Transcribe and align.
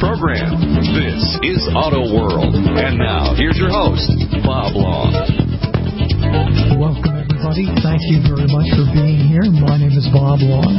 Program. 0.00 0.58
This 0.94 1.22
is 1.42 1.60
Auto 1.74 2.06
World. 2.10 2.54
And 2.54 2.98
now, 2.98 3.34
here's 3.36 3.56
your 3.58 3.70
host, 3.70 4.10
Bob 4.42 4.74
Long. 4.74 5.12
Welcome, 6.78 7.14
everybody. 7.14 7.66
Thank 7.82 8.02
you 8.10 8.22
very 8.24 8.48
much 8.50 8.68
for 8.74 8.86
being 8.90 9.22
here. 9.28 9.44
My 9.46 9.78
name 9.78 9.94
is 9.94 10.08
Bob 10.12 10.40
Long, 10.40 10.74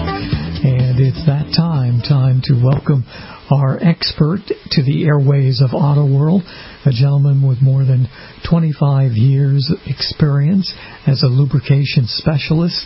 and 0.64 1.00
it's 1.00 1.24
that 1.26 1.54
time, 1.56 2.02
time 2.02 2.42
to 2.50 2.60
welcome 2.60 3.06
our 3.52 3.78
expert 3.82 4.42
to 4.48 4.84
the 4.84 5.06
airways 5.06 5.62
of 5.62 5.72
Auto 5.74 6.06
World, 6.06 6.44
a 6.86 6.92
gentleman 6.92 7.48
with 7.48 7.62
more 7.62 7.86
than 7.86 8.08
25 8.50 9.14
years 9.14 9.72
experience 9.86 10.74
as 11.06 11.24
a 11.24 11.28
lubrication 11.28 12.06
specialist 12.08 12.86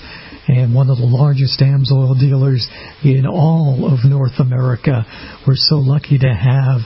and 0.49 0.73
one 0.73 0.89
of 0.89 0.97
the 0.97 1.05
largest 1.05 1.61
AMSOIL 1.61 2.19
dealers 2.19 2.67
in 3.03 3.27
all 3.27 3.85
of 3.85 3.99
North 4.03 4.39
America. 4.39 5.05
We're 5.45 5.53
so 5.53 5.75
lucky 5.75 6.17
to 6.17 6.33
have 6.33 6.81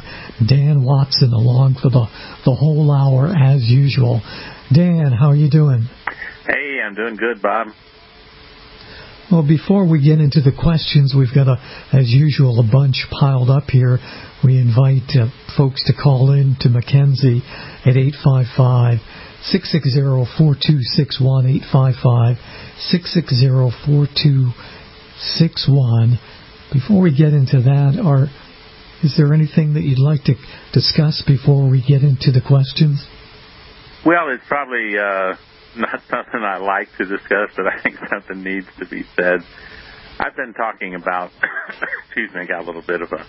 Dan 0.45 0.84
Watson 0.84 1.31
along 1.31 1.76
for 1.81 1.90
the, 1.90 2.05
the 2.44 2.54
whole 2.54 2.91
hour 2.91 3.31
as 3.31 3.63
usual. 3.63 4.21
Dan, 4.73 5.13
how 5.18 5.30
are 5.30 5.35
you 5.35 5.49
doing? 5.49 5.88
Hey, 6.45 6.81
I'm 6.85 6.94
doing 6.94 7.16
good, 7.16 7.41
Bob. 7.41 7.68
Well, 9.31 9.48
before 9.48 9.90
we 9.90 10.04
get 10.04 10.20
into 10.20 10.41
the 10.41 10.52
questions, 10.52 11.16
we've 11.18 11.34
got, 11.34 11.48
a, 11.48 11.55
as 11.95 12.12
usual, 12.12 12.60
a 12.60 12.70
bunch 12.70 13.07
piled 13.10 13.49
up 13.49 13.70
here. 13.70 13.98
We 14.44 14.60
invite 14.60 15.08
uh, 15.16 15.32
folks 15.55 15.86
to 15.88 15.94
call 15.94 16.34
in 16.34 16.58
to 16.60 16.70
Mackenzie 16.70 17.41
at 17.88 17.96
855 17.96 19.00
660 19.48 20.35
4261 20.35 21.63
855 21.63 22.35
660 22.91 23.88
4261. 23.88 26.20
Before 26.76 27.00
we 27.00 27.16
get 27.16 27.32
into 27.32 27.63
that, 27.63 27.96
are, 28.04 28.27
is 29.00 29.16
there 29.16 29.32
anything 29.32 29.80
that 29.80 29.88
you'd 29.88 30.04
like 30.04 30.27
to 30.27 30.35
discuss 30.76 31.24
before 31.24 31.63
we 31.70 31.80
get 31.80 32.04
into 32.04 32.35
the 32.35 32.44
questions? 32.44 33.07
Well, 34.04 34.28
it's 34.28 34.44
probably 34.52 35.00
uh, 35.00 35.40
not 35.80 36.04
something 36.12 36.44
I 36.44 36.60
like 36.60 36.91
to 37.00 37.07
discuss, 37.07 37.55
but 37.55 37.72
I 37.72 37.80
think 37.80 37.96
something 38.12 38.44
needs 38.44 38.68
to 38.80 38.85
be 38.91 39.07
said. 39.16 39.40
I've 40.20 40.35
been 40.35 40.54
talking 40.54 40.96
about, 40.96 41.32
excuse 42.12 42.34
me, 42.35 42.41
I 42.41 42.46
got 42.46 42.63
a 42.63 42.66
little 42.68 42.84
bit 42.85 43.02
of 43.02 43.13
a 43.13 43.26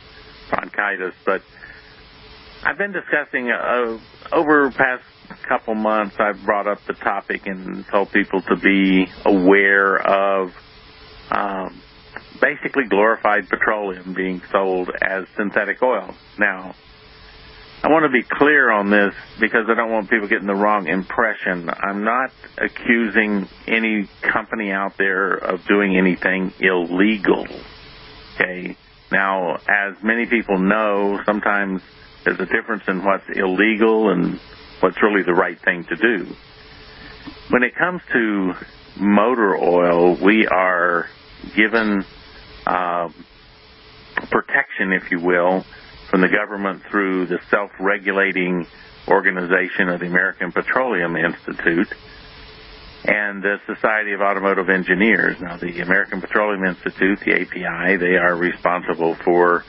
bronchitis, 0.50 1.14
but 1.24 1.42
I've 2.62 2.78
been 2.78 2.92
discussing 2.92 3.50
uh, 3.50 3.98
over 4.32 4.70
past 4.70 5.04
couple 5.48 5.74
months. 5.74 6.16
I've 6.18 6.42
brought 6.44 6.66
up 6.66 6.84
the 6.86 6.94
topic 6.94 7.46
and 7.46 7.86
told 7.86 8.12
people 8.12 8.42
to 8.42 8.56
be 8.56 9.06
aware 9.24 9.96
of 9.96 10.52
um, 11.30 11.80
basically 12.40 12.84
glorified 12.84 13.48
petroleum 13.48 14.14
being 14.14 14.42
sold 14.50 14.90
as 15.02 15.24
synthetic 15.36 15.82
oil. 15.82 16.14
Now, 16.38 16.74
I 17.82 17.88
want 17.88 18.04
to 18.04 18.08
be 18.08 18.22
clear 18.22 18.70
on 18.70 18.90
this 18.90 19.14
because 19.38 19.66
I 19.68 19.74
don't 19.74 19.90
want 19.90 20.08
people 20.08 20.26
getting 20.26 20.46
the 20.46 20.54
wrong 20.54 20.86
impression. 20.88 21.68
I'm 21.68 22.02
not 22.02 22.32
accusing 22.56 23.46
any 23.66 24.08
company 24.22 24.72
out 24.72 24.96
there 24.96 25.34
of 25.34 25.66
doing 25.66 25.96
anything 25.96 26.52
illegal. 26.60 27.46
Okay. 28.34 28.76
Now, 29.14 29.54
as 29.54 29.94
many 30.02 30.26
people 30.26 30.58
know, 30.58 31.20
sometimes 31.24 31.80
there's 32.24 32.40
a 32.40 32.46
difference 32.46 32.82
in 32.88 33.04
what's 33.04 33.22
illegal 33.32 34.10
and 34.10 34.40
what's 34.80 35.00
really 35.00 35.22
the 35.22 35.32
right 35.32 35.56
thing 35.64 35.84
to 35.84 35.94
do. 35.94 36.34
When 37.48 37.62
it 37.62 37.76
comes 37.76 38.02
to 38.12 38.54
motor 38.98 39.56
oil, 39.56 40.16
we 40.20 40.48
are 40.48 41.06
given 41.54 42.04
uh, 42.66 43.08
protection, 44.32 44.92
if 44.92 45.12
you 45.12 45.20
will, 45.20 45.64
from 46.10 46.20
the 46.20 46.28
government 46.28 46.82
through 46.90 47.26
the 47.26 47.38
self-regulating 47.50 48.66
organization 49.06 49.90
of 49.90 50.00
the 50.00 50.06
American 50.06 50.50
Petroleum 50.50 51.14
Institute 51.14 51.86
and 53.04 53.42
the 53.42 53.58
Society 53.66 54.12
of 54.12 54.20
Automotive 54.20 54.70
Engineers. 54.70 55.36
Now, 55.40 55.56
the 55.58 55.80
American 55.80 56.20
Petroleum 56.20 56.64
Institute, 56.64 57.20
the 57.20 57.32
API, 57.32 57.96
they 57.96 58.16
are 58.16 58.34
responsible 58.34 59.14
for 59.24 59.64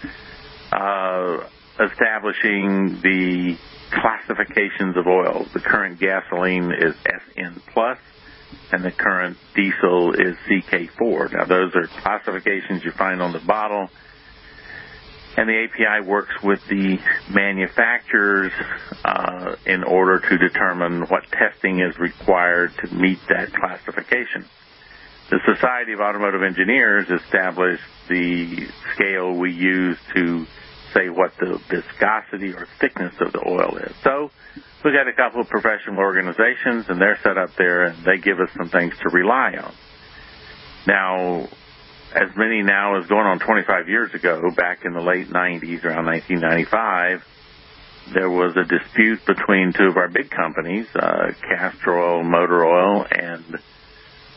uh, 0.72 1.38
establishing 1.80 3.02
the 3.02 3.58
classifications 3.92 4.96
of 4.96 5.06
oil. 5.08 5.46
The 5.54 5.60
current 5.60 6.00
gasoline 6.00 6.72
is 6.72 6.96
SN 6.96 7.62
plus, 7.74 7.98
and 8.72 8.84
the 8.84 8.92
current 8.92 9.38
diesel 9.54 10.14
is 10.14 10.36
CK4. 10.50 11.34
Now, 11.34 11.46
those 11.46 11.76
are 11.76 11.88
classifications 12.02 12.84
you 12.86 12.92
find 12.92 13.22
on 13.22 13.34
the 13.34 13.40
bottle 13.40 13.90
and 15.38 15.50
the 15.50 15.68
API 15.68 16.08
works 16.08 16.34
with 16.44 16.60
the 16.70 16.98
manufacturers 17.30 18.52
uh, 19.04 19.56
in 19.66 19.84
order 19.84 20.20
to 20.20 20.38
determine 20.38 21.02
what 21.04 21.24
testing 21.32 21.82
is 21.82 21.98
required 22.00 22.72
to 22.84 22.94
meet 22.94 23.20
that 23.30 23.52
classification. 23.54 24.46
The 25.30 25.40
Society 25.54 25.94
of 25.94 26.00
Automotive 26.00 26.44
Engineers 26.44 27.08
established 27.10 27.84
the 28.08 28.68
scale 28.94 29.34
we 29.34 29.52
use 29.52 29.98
to 30.16 30.46
say 30.94 31.10
what 31.10 31.32
the 31.40 31.60
viscosity 31.70 32.54
or 32.54 32.68
thickness 32.80 33.14
of 33.20 33.34
the 33.34 33.44
oil 33.46 33.78
is. 33.78 33.94
So 34.04 34.30
we 34.84 34.92
got 34.92 35.08
a 35.08 35.14
couple 35.14 35.42
of 35.42 35.50
professional 35.50 35.98
organizations 35.98 36.86
and 36.88 37.02
they're 37.02 37.20
set 37.24 37.38
up 37.38 37.50
there 37.58 37.86
and 37.86 38.06
they 38.06 38.18
give 38.18 38.40
us 38.40 38.50
some 38.58 38.70
things 38.70 38.94
to 39.02 39.10
rely 39.10 39.56
on. 39.58 39.74
Now, 40.88 41.48
as 42.16 42.36
many 42.38 42.62
now 42.64 42.98
as 43.00 43.08
going 43.08 43.26
on 43.26 43.40
25 43.40 43.90
years 43.90 44.14
ago, 44.14 44.42
back 44.56 44.86
in 44.86 44.94
the 44.94 45.02
late 45.02 45.28
90s, 45.28 45.84
around 45.84 46.06
1995, 46.06 47.24
there 48.14 48.30
was 48.30 48.56
a 48.56 48.64
dispute 48.64 49.20
between 49.26 49.74
two 49.74 49.88
of 49.88 49.98
our 49.98 50.08
big 50.08 50.30
companies, 50.30 50.88
uh, 50.96 51.32
Castrol 51.42 52.24
Motor 52.24 52.66
Oil 52.66 53.06
and 53.12 53.44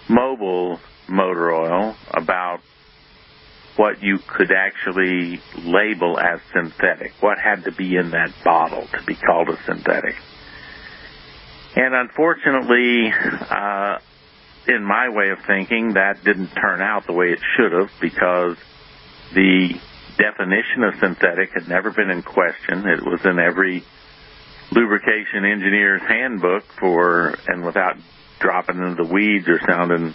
Mobil 0.08 0.80
Motor 1.08 1.52
Oil, 1.52 1.96
about 2.12 2.60
what 3.76 4.02
you 4.02 4.18
could 4.26 4.50
actually 4.50 5.40
label 5.62 6.18
as 6.18 6.40
synthetic, 6.52 7.12
what 7.20 7.38
had 7.38 7.64
to 7.64 7.72
be 7.72 7.94
in 7.94 8.10
that 8.10 8.32
bottle 8.44 8.88
to 8.88 9.04
be 9.06 9.14
called 9.14 9.48
a 9.50 9.58
synthetic. 9.64 10.16
And 11.76 11.94
unfortunately, 11.94 13.12
uh, 13.48 13.98
in 14.68 14.84
my 14.84 15.08
way 15.08 15.30
of 15.30 15.38
thinking, 15.46 15.94
that 15.94 16.22
didn't 16.24 16.48
turn 16.48 16.80
out 16.80 17.06
the 17.06 17.12
way 17.12 17.30
it 17.30 17.40
should 17.56 17.72
have 17.72 17.90
because 18.00 18.56
the 19.34 19.74
definition 20.18 20.84
of 20.84 20.94
synthetic 21.00 21.50
had 21.54 21.68
never 21.68 21.90
been 21.90 22.10
in 22.10 22.22
question. 22.22 22.86
It 22.86 23.04
was 23.04 23.24
in 23.24 23.38
every 23.38 23.84
lubrication 24.70 25.44
engineer's 25.44 26.02
handbook 26.02 26.64
for, 26.78 27.34
and 27.46 27.64
without 27.64 27.96
dropping 28.40 28.78
into 28.78 29.02
the 29.02 29.10
weeds 29.10 29.48
or 29.48 29.60
sounding 29.66 30.14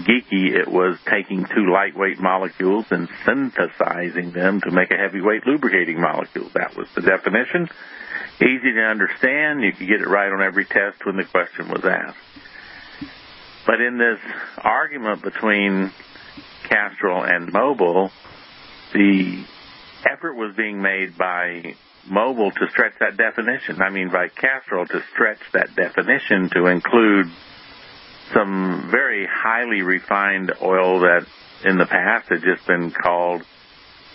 geeky, 0.00 0.54
it 0.54 0.68
was 0.68 0.98
taking 1.08 1.46
two 1.46 1.70
lightweight 1.72 2.20
molecules 2.20 2.86
and 2.90 3.08
synthesizing 3.24 4.32
them 4.32 4.60
to 4.60 4.70
make 4.70 4.90
a 4.90 4.96
heavyweight 4.96 5.46
lubricating 5.46 6.00
molecule. 6.00 6.50
That 6.54 6.76
was 6.76 6.88
the 6.94 7.02
definition. 7.02 7.68
Easy 8.36 8.72
to 8.72 8.82
understand. 8.82 9.62
You 9.62 9.72
could 9.72 9.88
get 9.88 10.00
it 10.00 10.08
right 10.08 10.30
on 10.30 10.42
every 10.42 10.64
test 10.64 11.04
when 11.04 11.16
the 11.16 11.24
question 11.24 11.68
was 11.68 11.84
asked. 11.84 12.18
But 13.66 13.80
in 13.80 13.98
this 13.98 14.18
argument 14.58 15.22
between 15.22 15.90
Castrol 16.68 17.22
and 17.22 17.52
Mobil, 17.52 18.10
the 18.92 19.44
effort 20.10 20.34
was 20.34 20.54
being 20.56 20.82
made 20.82 21.16
by 21.16 21.74
Mobil 22.10 22.52
to 22.52 22.68
stretch 22.70 22.92
that 23.00 23.16
definition. 23.16 23.80
I 23.80 23.90
mean, 23.90 24.10
by 24.10 24.28
Castrol 24.28 24.86
to 24.86 25.02
stretch 25.12 25.40
that 25.52 25.74
definition 25.74 26.50
to 26.50 26.66
include 26.66 27.26
some 28.32 28.88
very 28.90 29.26
highly 29.26 29.82
refined 29.82 30.52
oil 30.62 31.00
that 31.00 31.26
in 31.64 31.78
the 31.78 31.86
past 31.86 32.28
had 32.28 32.42
just 32.42 32.66
been 32.66 32.90
called 32.90 33.42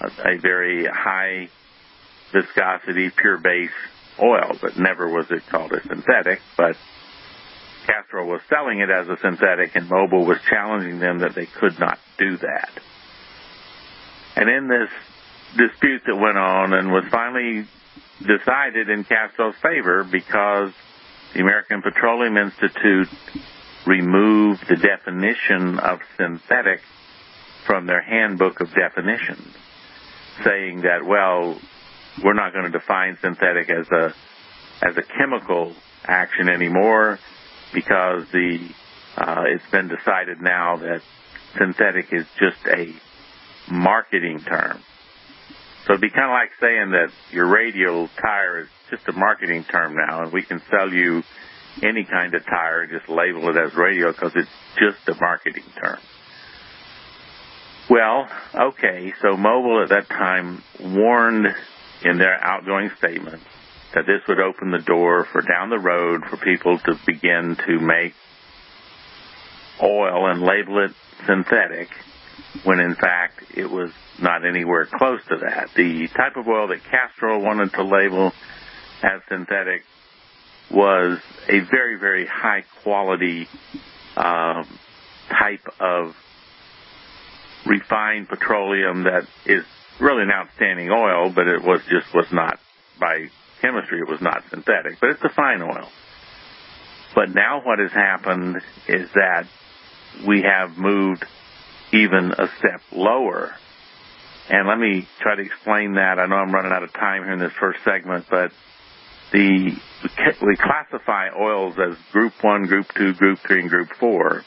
a, 0.02 0.34
a 0.34 0.38
very 0.38 0.86
high 0.86 1.50
viscosity, 2.32 3.10
pure 3.10 3.38
base 3.38 3.72
oil, 4.22 4.56
but 4.62 4.78
never 4.78 5.08
was 5.08 5.26
it 5.32 5.42
called 5.50 5.72
a 5.72 5.82
synthetic. 5.82 6.40
But 6.58 6.76
Castrol 8.10 8.28
was 8.28 8.42
selling 8.50 8.80
it 8.80 8.90
as 8.90 9.08
a 9.08 9.18
synthetic 9.22 9.76
and 9.76 9.88
Mobil 9.88 10.26
was 10.26 10.40
challenging 10.50 11.00
them 11.00 11.20
that 11.20 11.36
they 11.36 11.46
could 11.46 11.80
not 11.80 12.00
do 12.18 12.38
that. 12.38 12.70
And 14.36 14.50
in 14.50 14.68
this 14.68 14.90
dispute 15.58 16.02
that 16.08 16.16
went 16.16 16.38
on 16.38 16.74
and 16.74 16.92
was 16.92 17.04
finally 17.12 17.68
decided 18.20 18.90
in 18.90 19.04
Castrol's 19.04 19.56
favor 19.62 20.04
because 20.04 20.72
the 21.34 21.42
American 21.42 21.82
Petroleum 21.84 22.38
Institute 22.38 23.10
removed 23.86 24.68
the 24.68 24.76
definition 24.76 25.78
of 25.78 26.00
synthetic 26.18 26.82
from 27.68 27.86
their 27.86 28.02
handbook 28.02 28.60
of 28.60 28.74
definitions, 28.74 29.54
saying 30.44 30.82
that, 30.82 31.06
well, 31.06 31.60
we're 32.24 32.34
not 32.34 32.54
going 32.54 32.66
to 32.66 32.72
define 32.72 33.18
synthetic 33.22 33.70
as 33.70 33.88
a 33.92 34.14
as 34.82 34.98
a 34.98 35.04
chemical 35.04 35.74
action 36.06 36.48
anymore 36.48 37.20
because 37.74 38.26
the 38.32 38.70
uh, 39.18 39.44
it's 39.48 39.70
been 39.72 39.88
decided 39.88 40.42
now 40.42 40.78
that 40.78 41.02
synthetic 41.58 42.08
is 42.12 42.26
just 42.40 42.58
a 42.68 42.94
marketing 43.72 44.40
term. 44.40 44.82
So 45.86 45.94
it'd 45.94 46.02
be 46.02 46.10
kind 46.10 46.26
of 46.26 46.32
like 46.32 46.52
saying 46.60 46.92
that 46.92 47.10
your 47.32 47.48
radial 47.48 48.10
tire 48.22 48.62
is 48.62 48.68
just 48.90 49.08
a 49.08 49.14
marketing 49.14 49.64
term 49.64 49.96
now, 49.96 50.24
and 50.24 50.32
we 50.32 50.44
can 50.44 50.62
sell 50.70 50.92
you 50.92 51.24
any 51.82 52.04
kind 52.04 52.34
of 52.34 52.46
tire, 52.46 52.82
and 52.82 52.92
just 52.92 53.10
label 53.10 53.50
it 53.50 53.58
as 53.58 53.74
radial 53.76 54.12
because 54.12 54.34
it's 54.36 54.50
just 54.78 55.08
a 55.08 55.20
marketing 55.20 55.64
term. 55.82 56.00
Well, 57.90 58.28
okay, 58.54 59.14
so 59.22 59.30
Mobil 59.30 59.84
at 59.84 59.90
that 59.90 60.10
time 60.10 60.62
warned 60.80 61.48
in 62.04 62.18
their 62.18 62.40
outgoing 62.44 62.92
statement 62.98 63.42
that 63.94 64.06
this 64.06 64.22
would 64.28 64.40
open 64.40 64.72
the 64.72 64.80
door 64.80 65.26
for 65.32 65.42
down 65.42 65.70
the 65.70 65.80
road 65.80 66.24
for 66.30 66.38
people 66.38 66.78
to 66.80 67.00
begin 67.06 67.58
to 67.66 67.80
make 67.80 68.14
oil 69.82 70.30
and 70.30 70.42
label 70.42 70.84
it 70.86 70.92
synthetic 71.26 71.90
when 72.64 72.80
in 72.80 72.96
fact 72.96 73.44
it 73.56 73.70
was 73.70 73.92
not 74.22 74.46
anywhere 74.46 74.86
close 74.86 75.22
to 75.30 75.38
that. 75.38 75.70
The 75.76 76.08
type 76.08 76.36
of 76.36 76.48
oil 76.48 76.68
that 76.68 76.84
Castrol 76.84 77.42
wanted 77.42 77.74
to 77.74 77.84
label 77.84 78.32
as 79.02 79.22
synthetic 79.30 79.84
was 80.72 81.20
a 81.48 81.60
very, 81.62 81.98
very 81.98 82.26
high 82.26 82.64
quality 82.84 83.48
um, 84.16 84.68
type 85.30 85.66
of 85.80 86.16
refined 87.66 88.28
petroleum 88.28 89.04
that 89.04 89.26
is 89.46 89.64
really 90.00 90.24
an 90.24 90.32
outstanding 90.32 90.90
oil, 90.92 91.32
but 91.34 91.48
it 91.48 91.62
was 91.64 91.82
just 91.90 92.14
was 92.14 92.28
not 92.32 92.60
by 93.00 93.30
chemistry, 93.62 94.00
it 94.00 94.10
was 94.10 94.22
not 94.22 94.44
synthetic, 94.50 95.00
but 95.00 95.12
it's 95.12 95.24
a 95.24 95.30
fine 95.30 95.62
oil. 95.62 95.90
But 97.16 97.30
now 97.34 97.62
what 97.64 97.80
has 97.80 97.92
happened 97.92 98.58
is 98.88 99.10
that 99.16 99.46
we 100.28 100.44
have 100.44 100.78
moved 100.78 101.26
even 101.92 102.32
a 102.38 102.48
step 102.60 102.82
lower. 102.92 103.54
And 104.50 104.68
let 104.68 104.80
me 104.80 105.08
try 105.22 105.36
to 105.36 105.42
explain 105.42 105.94
that. 105.96 106.20
I 106.20 106.26
know 106.26 106.36
I'm 106.36 106.52
running 106.54 106.72
out 106.72 106.84
of 106.84 106.94
time 106.94 107.24
here 107.24 107.34
in 107.34 107.40
this 107.40 107.54
first 107.60 107.80
segment, 107.84 108.26
but 108.30 108.52
the 109.32 109.72
we 110.42 110.56
classify 110.56 111.30
oils 111.38 111.76
as 111.78 111.96
group 112.12 112.34
1, 112.42 112.66
group 112.66 112.88
2, 112.96 113.14
group 113.14 113.40
3 113.46 113.62
and 113.62 113.70
group 113.70 113.90
4. 114.00 114.44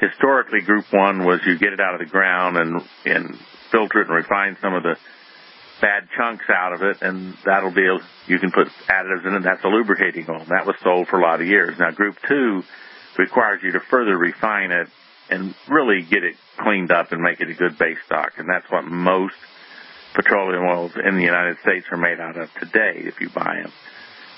Historically 0.00 0.60
group 0.60 0.84
1 0.92 1.24
was 1.24 1.40
you 1.46 1.58
get 1.58 1.72
it 1.72 1.80
out 1.80 1.94
of 1.94 2.00
the 2.00 2.10
ground 2.10 2.56
and 2.56 2.82
and 3.04 3.36
filter 3.70 4.02
it 4.02 4.08
and 4.08 4.16
refine 4.16 4.56
some 4.60 4.74
of 4.74 4.82
the 4.82 4.96
bad 5.82 6.08
chunks 6.16 6.44
out 6.48 6.72
of 6.72 6.82
it 6.82 7.02
and 7.02 7.34
that'll 7.44 7.74
be 7.74 7.82
you 8.28 8.38
can 8.38 8.52
put 8.52 8.68
additives 8.88 9.26
in 9.26 9.34
it 9.34 9.42
that's 9.42 9.64
a 9.64 9.68
lubricating 9.68 10.24
oil. 10.30 10.46
That 10.48 10.64
was 10.64 10.76
sold 10.82 11.08
for 11.08 11.18
a 11.18 11.22
lot 11.22 11.40
of 11.40 11.46
years. 11.46 11.76
Now 11.78 11.90
group 11.90 12.16
2 12.28 12.62
requires 13.18 13.60
you 13.62 13.72
to 13.72 13.80
further 13.80 14.16
refine 14.16 14.70
it 14.70 14.88
and 15.28 15.54
really 15.68 16.02
get 16.02 16.22
it 16.22 16.36
cleaned 16.56 16.92
up 16.92 17.10
and 17.10 17.20
make 17.20 17.40
it 17.40 17.50
a 17.50 17.54
good 17.54 17.76
base 17.78 17.98
stock. 18.06 18.32
And 18.38 18.48
that's 18.48 18.70
what 18.70 18.84
most 18.84 19.34
petroleum 20.14 20.64
oils 20.64 20.92
in 20.96 21.16
the 21.16 21.24
United 21.24 21.58
States 21.58 21.86
are 21.90 21.96
made 21.96 22.20
out 22.20 22.36
of 22.36 22.48
today 22.54 23.02
if 23.04 23.20
you 23.20 23.28
buy 23.30 23.60
them. 23.62 23.72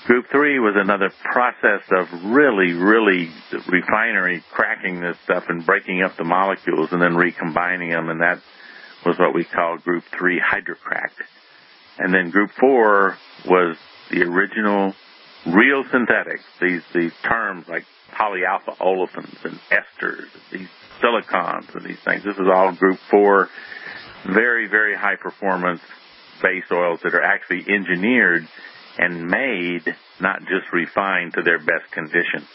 Group 0.05 0.25
three 0.31 0.59
was 0.59 0.75
another 0.77 1.11
process 1.23 1.81
of 1.91 2.07
really, 2.25 2.73
really 2.73 3.29
refinery 3.67 4.43
cracking 4.51 5.01
this 5.01 5.17
stuff 5.23 5.45
and 5.49 5.65
breaking 5.65 6.03
up 6.03 6.15
the 6.15 6.23
molecules 6.23 6.89
and 6.91 7.01
then 7.01 7.15
recombining 7.15 7.89
them, 7.89 8.09
and 8.09 8.21
that 8.21 8.39
was 9.05 9.17
what 9.19 9.33
we 9.33 9.43
call 9.43 9.77
group 9.77 10.03
three 10.17 10.39
hydrocracked. 10.39 11.21
And 11.97 12.13
then 12.13 12.31
group 12.31 12.51
four 12.59 13.17
was 13.45 13.77
the 14.11 14.23
original 14.23 14.93
real 15.45 15.83
synthetics. 15.91 16.43
These 16.59 16.81
these 16.93 17.13
terms 17.23 17.67
like 17.67 17.83
polyalpha 18.11 18.77
olefins 18.79 19.43
and 19.45 19.59
esters, 19.71 20.27
these 20.51 20.67
silicons 21.01 21.67
and 21.73 21.85
these 21.85 21.99
things. 22.03 22.23
This 22.23 22.35
is 22.37 22.47
all 22.53 22.73
group 22.73 22.99
four, 23.09 23.49
very, 24.25 24.67
very 24.67 24.95
high 24.95 25.15
performance 25.15 25.81
base 26.41 26.65
oils 26.71 26.99
that 27.03 27.13
are 27.13 27.23
actually 27.23 27.65
engineered 27.67 28.47
and 28.97 29.27
made, 29.27 29.95
not 30.19 30.39
just 30.41 30.71
refined 30.71 31.33
to 31.33 31.41
their 31.41 31.59
best 31.59 31.91
condition. 31.91 32.47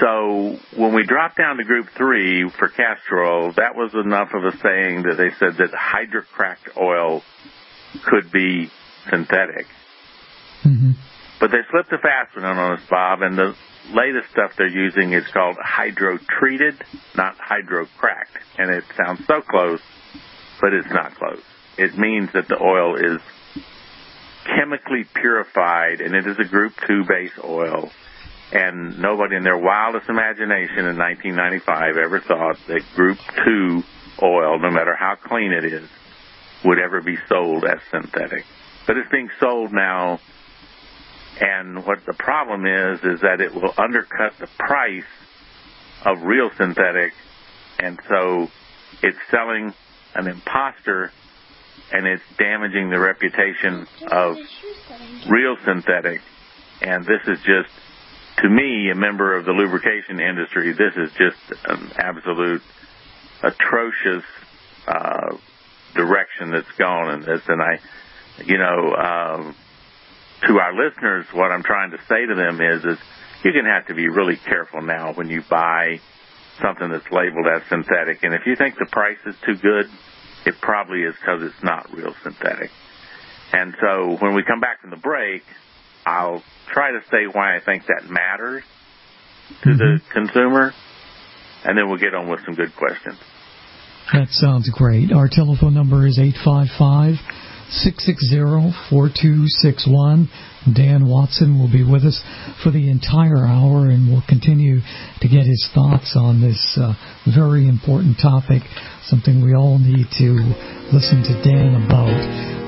So 0.00 0.58
when 0.76 0.94
we 0.94 1.04
dropped 1.04 1.38
down 1.38 1.56
to 1.56 1.64
group 1.64 1.88
three 1.96 2.48
for 2.48 2.68
Castrol, 2.68 3.52
that 3.56 3.74
was 3.74 3.94
enough 3.94 4.32
of 4.32 4.44
a 4.44 4.56
saying 4.58 5.02
that 5.02 5.16
they 5.16 5.30
said 5.38 5.56
that 5.58 5.74
hydrocracked 5.74 6.76
oil 6.76 7.22
could 8.04 8.30
be 8.30 8.70
synthetic. 9.10 9.66
Mm-hmm. 10.62 10.92
But 11.40 11.50
they 11.50 11.58
slipped 11.70 11.92
a 11.92 11.98
fast 11.98 12.36
one 12.36 12.44
on 12.44 12.72
us, 12.72 12.80
Bob, 12.88 13.22
and 13.22 13.36
the 13.36 13.54
latest 13.90 14.30
stuff 14.30 14.52
they're 14.56 14.68
using 14.68 15.12
is 15.12 15.26
called 15.32 15.56
hydro 15.60 16.18
treated, 16.18 16.74
not 17.16 17.36
hydro 17.38 17.86
cracked. 17.96 18.36
And 18.58 18.70
it 18.70 18.84
sounds 18.96 19.24
so 19.26 19.40
close, 19.40 19.80
but 20.60 20.72
it's 20.72 20.90
not 20.90 21.14
close. 21.14 21.42
It 21.76 21.96
means 21.96 22.30
that 22.34 22.48
the 22.48 22.60
oil 22.60 22.96
is 22.96 23.20
chemically 24.44 25.04
purified 25.14 26.00
and 26.00 26.14
it 26.14 26.26
is 26.26 26.38
a 26.38 26.44
group 26.44 26.74
2 26.86 27.04
base 27.08 27.38
oil. 27.42 27.90
And 28.50 28.98
nobody 28.98 29.36
in 29.36 29.42
their 29.44 29.58
wildest 29.58 30.08
imagination 30.08 30.86
in 30.86 30.96
1995 30.96 31.96
ever 31.96 32.20
thought 32.20 32.56
that 32.68 32.80
group 32.94 33.18
2 33.44 33.82
oil, 34.22 34.58
no 34.58 34.70
matter 34.70 34.96
how 34.96 35.16
clean 35.22 35.52
it 35.52 35.64
is, 35.64 35.88
would 36.64 36.78
ever 36.78 37.02
be 37.02 37.16
sold 37.28 37.64
as 37.64 37.78
synthetic. 37.90 38.44
But 38.86 38.96
it's 38.96 39.10
being 39.10 39.28
sold 39.38 39.72
now 39.72 40.18
and 41.40 41.86
what 41.86 42.04
the 42.04 42.14
problem 42.14 42.66
is, 42.66 42.98
is 43.04 43.20
that 43.20 43.40
it 43.40 43.54
will 43.54 43.72
undercut 43.78 44.32
the 44.40 44.48
price 44.58 45.04
of 46.04 46.22
real 46.22 46.50
synthetic. 46.56 47.12
And 47.78 47.98
so 48.08 48.48
it's 49.02 49.18
selling 49.30 49.72
an 50.14 50.26
imposter 50.26 51.12
and 51.92 52.06
it's 52.06 52.22
damaging 52.38 52.90
the 52.90 52.98
reputation 52.98 53.86
of 54.10 54.36
real 55.30 55.56
synthetic. 55.64 56.20
And 56.82 57.04
this 57.04 57.22
is 57.26 57.38
just, 57.38 57.70
to 58.42 58.48
me, 58.48 58.90
a 58.90 58.94
member 58.94 59.36
of 59.36 59.44
the 59.44 59.52
lubrication 59.52 60.20
industry, 60.20 60.72
this 60.72 60.94
is 60.96 61.10
just 61.12 61.60
an 61.66 61.92
absolute 61.96 62.62
atrocious 63.42 64.24
uh, 64.86 65.36
direction 65.94 66.50
that's 66.50 66.70
gone 66.78 67.14
in 67.14 67.20
this. 67.22 67.42
And 67.48 67.60
I, 67.60 67.78
you 68.44 68.58
know, 68.58 68.94
um, 68.94 69.56
to 70.46 70.58
our 70.58 70.72
listeners, 70.72 71.26
what 71.32 71.50
I'm 71.50 71.62
trying 71.62 71.90
to 71.90 71.98
say 72.08 72.26
to 72.26 72.34
them 72.34 72.60
is, 72.60 72.84
is 72.84 72.98
you're 73.42 73.52
going 73.52 73.64
to 73.64 73.72
have 73.72 73.86
to 73.86 73.94
be 73.94 74.08
really 74.08 74.36
careful 74.36 74.82
now 74.82 75.12
when 75.14 75.28
you 75.28 75.42
buy 75.48 76.00
something 76.60 76.88
that's 76.90 77.10
labeled 77.10 77.46
as 77.46 77.62
synthetic. 77.68 78.22
And 78.22 78.34
if 78.34 78.46
you 78.46 78.56
think 78.56 78.76
the 78.78 78.88
price 78.90 79.18
is 79.26 79.34
too 79.46 79.56
good, 79.56 79.86
it 80.46 80.54
probably 80.60 81.02
is 81.02 81.14
because 81.14 81.42
it's 81.42 81.62
not 81.62 81.92
real 81.92 82.14
synthetic. 82.22 82.70
And 83.52 83.74
so 83.80 84.16
when 84.20 84.34
we 84.34 84.42
come 84.42 84.60
back 84.60 84.80
from 84.80 84.90
the 84.90 84.96
break, 84.96 85.42
I'll 86.08 86.42
try 86.72 86.92
to 86.92 87.00
say 87.10 87.26
why 87.30 87.56
I 87.56 87.60
think 87.60 87.84
that 87.86 88.08
matters 88.08 88.62
to 89.62 89.68
mm-hmm. 89.68 89.78
the 89.78 90.00
consumer, 90.12 90.72
and 91.64 91.76
then 91.76 91.88
we'll 91.88 91.98
get 91.98 92.14
on 92.14 92.28
with 92.28 92.40
some 92.44 92.54
good 92.54 92.74
questions. 92.76 93.18
That 94.12 94.28
sounds 94.30 94.70
great. 94.70 95.12
Our 95.12 95.28
telephone 95.30 95.74
number 95.74 96.06
is 96.06 96.18
855 96.18 97.16
660-4261. 97.68 100.28
Dan 100.74 101.06
Watson 101.06 101.60
will 101.60 101.70
be 101.70 101.84
with 101.84 102.02
us 102.04 102.18
for 102.64 102.70
the 102.70 102.88
entire 102.88 103.46
hour 103.46 103.90
and 103.90 104.08
we'll 104.08 104.22
continue 104.26 104.80
to 105.20 105.28
get 105.28 105.44
his 105.44 105.68
thoughts 105.74 106.16
on 106.16 106.40
this 106.40 106.78
uh, 106.80 106.94
very 107.36 107.68
important 107.68 108.16
topic, 108.20 108.62
something 109.04 109.44
we 109.44 109.54
all 109.54 109.78
need 109.78 110.06
to 110.16 110.54
listen 110.92 111.22
to 111.28 111.34
Dan 111.44 111.74
about 111.84 112.16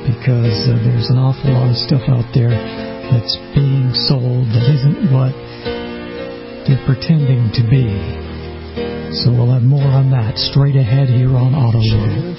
because 0.04 0.68
uh, 0.68 0.76
there's 0.85 1.09
an 1.09 1.16
awful 1.16 1.49
lot 1.49 1.70
of 1.70 1.76
stuff 1.76 2.02
out 2.09 2.28
there 2.37 2.89
that's 3.11 3.37
being 3.55 3.90
sold 4.07 4.47
that 4.55 4.67
isn't 4.71 5.11
what 5.11 5.35
they're 6.67 6.87
pretending 6.87 7.50
to 7.59 7.62
be. 7.67 7.90
So 9.19 9.35
we'll 9.35 9.50
have 9.50 9.67
more 9.67 9.83
on 9.83 10.11
that 10.14 10.38
straight 10.38 10.76
ahead 10.76 11.09
here 11.11 11.35
on 11.35 11.50
Auto 11.55 11.83
World. 11.83 12.38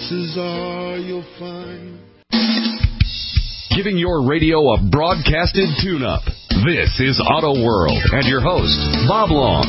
Giving 3.76 3.98
your 3.98 4.24
radio 4.28 4.60
a 4.74 4.80
broadcasted 4.90 5.68
tune 5.84 6.04
up. 6.04 6.24
This 6.64 7.00
is 7.00 7.20
Auto 7.20 7.52
World 7.64 8.00
and 8.12 8.24
your 8.28 8.40
host, 8.42 8.80
Bob 9.08 9.32
Long. 9.32 9.68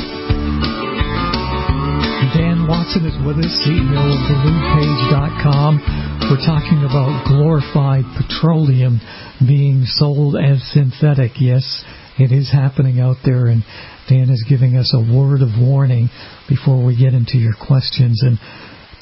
Dan 2.34 2.66
Watson 2.68 3.04
is 3.06 3.16
with 3.26 3.38
us, 3.38 3.50
CEO 3.66 3.98
of 3.98 4.18
TheLubePage.com. 4.30 6.11
We're 6.32 6.46
talking 6.46 6.80
about 6.80 7.28
glorified 7.28 8.04
petroleum 8.16 9.02
being 9.46 9.84
sold 9.84 10.34
as 10.34 10.64
synthetic. 10.72 11.32
Yes, 11.36 11.84
it 12.16 12.32
is 12.32 12.50
happening 12.50 13.00
out 13.00 13.16
there, 13.22 13.48
and 13.48 13.62
Dan 14.08 14.30
is 14.30 14.42
giving 14.48 14.78
us 14.78 14.96
a 14.96 15.04
word 15.14 15.42
of 15.42 15.60
warning 15.60 16.08
before 16.48 16.82
we 16.82 16.96
get 16.96 17.12
into 17.12 17.36
your 17.36 17.52
questions. 17.52 18.24
And 18.24 18.38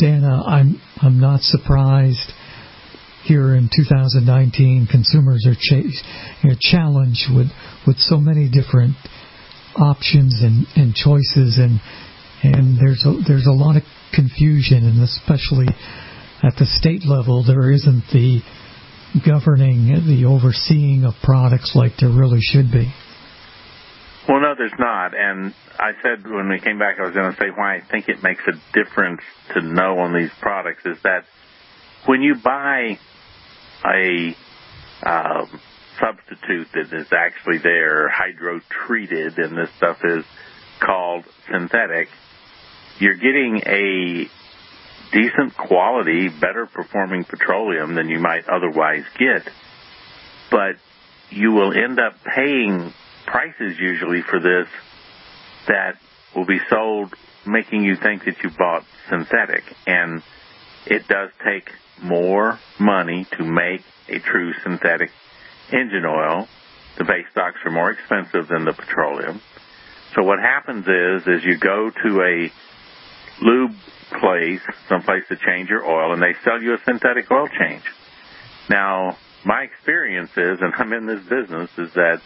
Dana, 0.00 0.26
uh, 0.26 0.42
I'm 0.42 0.82
I'm 1.00 1.20
not 1.20 1.42
surprised 1.42 2.32
here 3.22 3.54
in 3.54 3.70
2019, 3.70 4.88
consumers 4.90 5.46
are 5.46 5.54
ch- 5.54 5.86
you 6.42 6.50
know, 6.50 6.56
challenged 6.58 7.30
with 7.30 7.46
with 7.86 7.98
so 7.98 8.16
many 8.16 8.50
different 8.50 8.96
options 9.78 10.42
and, 10.42 10.66
and 10.74 10.96
choices, 10.96 11.62
and 11.62 11.78
and 12.42 12.76
there's 12.76 13.06
a, 13.06 13.22
there's 13.22 13.46
a 13.46 13.54
lot 13.54 13.76
of 13.76 13.84
confusion, 14.12 14.82
and 14.82 15.00
especially 15.00 15.70
at 16.42 16.56
the 16.58 16.66
state 16.66 17.04
level 17.04 17.44
there 17.44 17.70
isn't 17.70 18.04
the 18.12 18.40
governing, 19.26 19.86
the 20.06 20.24
overseeing 20.26 21.04
of 21.04 21.14
products 21.22 21.72
like 21.74 21.92
there 21.98 22.10
really 22.10 22.40
should 22.40 22.70
be. 22.70 22.92
Well, 24.28 24.40
no, 24.40 24.54
there's 24.56 24.78
not. 24.78 25.12
And 25.16 25.54
I 25.78 25.92
said 26.02 26.24
when 26.24 26.48
we 26.48 26.60
came 26.60 26.78
back, 26.78 27.00
I 27.00 27.02
was 27.02 27.14
going 27.14 27.32
to 27.32 27.38
say 27.38 27.50
why 27.54 27.76
I 27.76 27.80
think 27.90 28.08
it 28.08 28.22
makes 28.22 28.42
a 28.46 28.52
difference 28.72 29.22
to 29.54 29.62
know 29.62 29.98
on 29.98 30.14
these 30.14 30.30
products 30.40 30.82
is 30.84 30.98
that 31.02 31.24
when 32.06 32.22
you 32.22 32.36
buy 32.36 32.98
a 33.84 34.36
um, 35.04 35.60
substitute 35.98 36.68
that 36.74 36.92
is 36.92 37.08
actually 37.12 37.58
there, 37.58 38.08
hydro 38.08 38.60
treated, 38.86 39.38
and 39.38 39.56
this 39.56 39.70
stuff 39.76 39.98
is 40.04 40.24
called 40.80 41.24
synthetic, 41.50 42.08
you're 42.98 43.16
getting 43.16 43.62
a 43.66 44.28
decent 45.12 45.56
quality, 45.56 46.28
better 46.28 46.66
performing 46.66 47.24
petroleum 47.24 47.94
than 47.94 48.08
you 48.08 48.18
might 48.18 48.48
otherwise 48.48 49.04
get. 49.18 49.48
But 50.50 50.76
you 51.30 51.52
will 51.52 51.72
end 51.72 51.98
up 51.98 52.14
paying 52.24 52.92
prices 53.26 53.78
usually 53.78 54.22
for 54.22 54.40
this 54.40 54.68
that 55.68 55.96
will 56.34 56.46
be 56.46 56.58
sold 56.68 57.14
making 57.46 57.84
you 57.84 57.96
think 57.96 58.24
that 58.24 58.42
you 58.42 58.50
bought 58.50 58.84
synthetic. 59.08 59.64
And 59.86 60.22
it 60.86 61.06
does 61.08 61.30
take 61.44 61.70
more 62.02 62.58
money 62.78 63.26
to 63.36 63.44
make 63.44 63.82
a 64.08 64.18
true 64.18 64.52
synthetic 64.62 65.10
engine 65.72 66.04
oil. 66.06 66.48
The 66.98 67.04
base 67.04 67.26
stocks 67.30 67.58
are 67.64 67.70
more 67.70 67.90
expensive 67.90 68.48
than 68.48 68.64
the 68.64 68.72
petroleum. 68.72 69.40
So 70.14 70.24
what 70.24 70.40
happens 70.40 70.86
is, 70.86 71.26
is 71.26 71.44
you 71.44 71.56
go 71.56 71.90
to 71.90 72.22
a 72.22 72.52
lube 73.42 73.76
place, 74.20 74.60
someplace 74.88 75.24
to 75.28 75.36
change 75.36 75.68
your 75.68 75.84
oil, 75.84 76.12
and 76.12 76.22
they 76.22 76.34
sell 76.44 76.62
you 76.62 76.74
a 76.74 76.78
synthetic 76.84 77.30
oil 77.30 77.48
change. 77.48 77.84
Now, 78.68 79.16
my 79.44 79.62
experience 79.62 80.30
is, 80.36 80.60
and 80.60 80.72
I'm 80.76 80.92
in 80.92 81.06
this 81.06 81.22
business, 81.22 81.70
is 81.78 81.92
that 81.94 82.20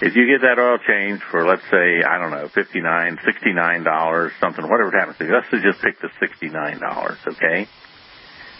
if 0.00 0.16
you 0.16 0.26
get 0.26 0.42
that 0.42 0.58
oil 0.58 0.78
change 0.86 1.20
for, 1.30 1.46
let's 1.46 1.62
say, 1.70 2.02
I 2.02 2.18
don't 2.18 2.30
know, 2.30 2.48
$59, 2.48 3.18
$69, 3.18 4.30
something, 4.40 4.64
whatever 4.64 4.88
it 4.88 4.98
happens 4.98 5.18
to 5.18 5.24
be, 5.24 5.30
let's 5.30 5.48
just 5.50 5.80
pick 5.80 6.00
the 6.00 6.08
$69, 6.20 7.26
okay? 7.28 7.68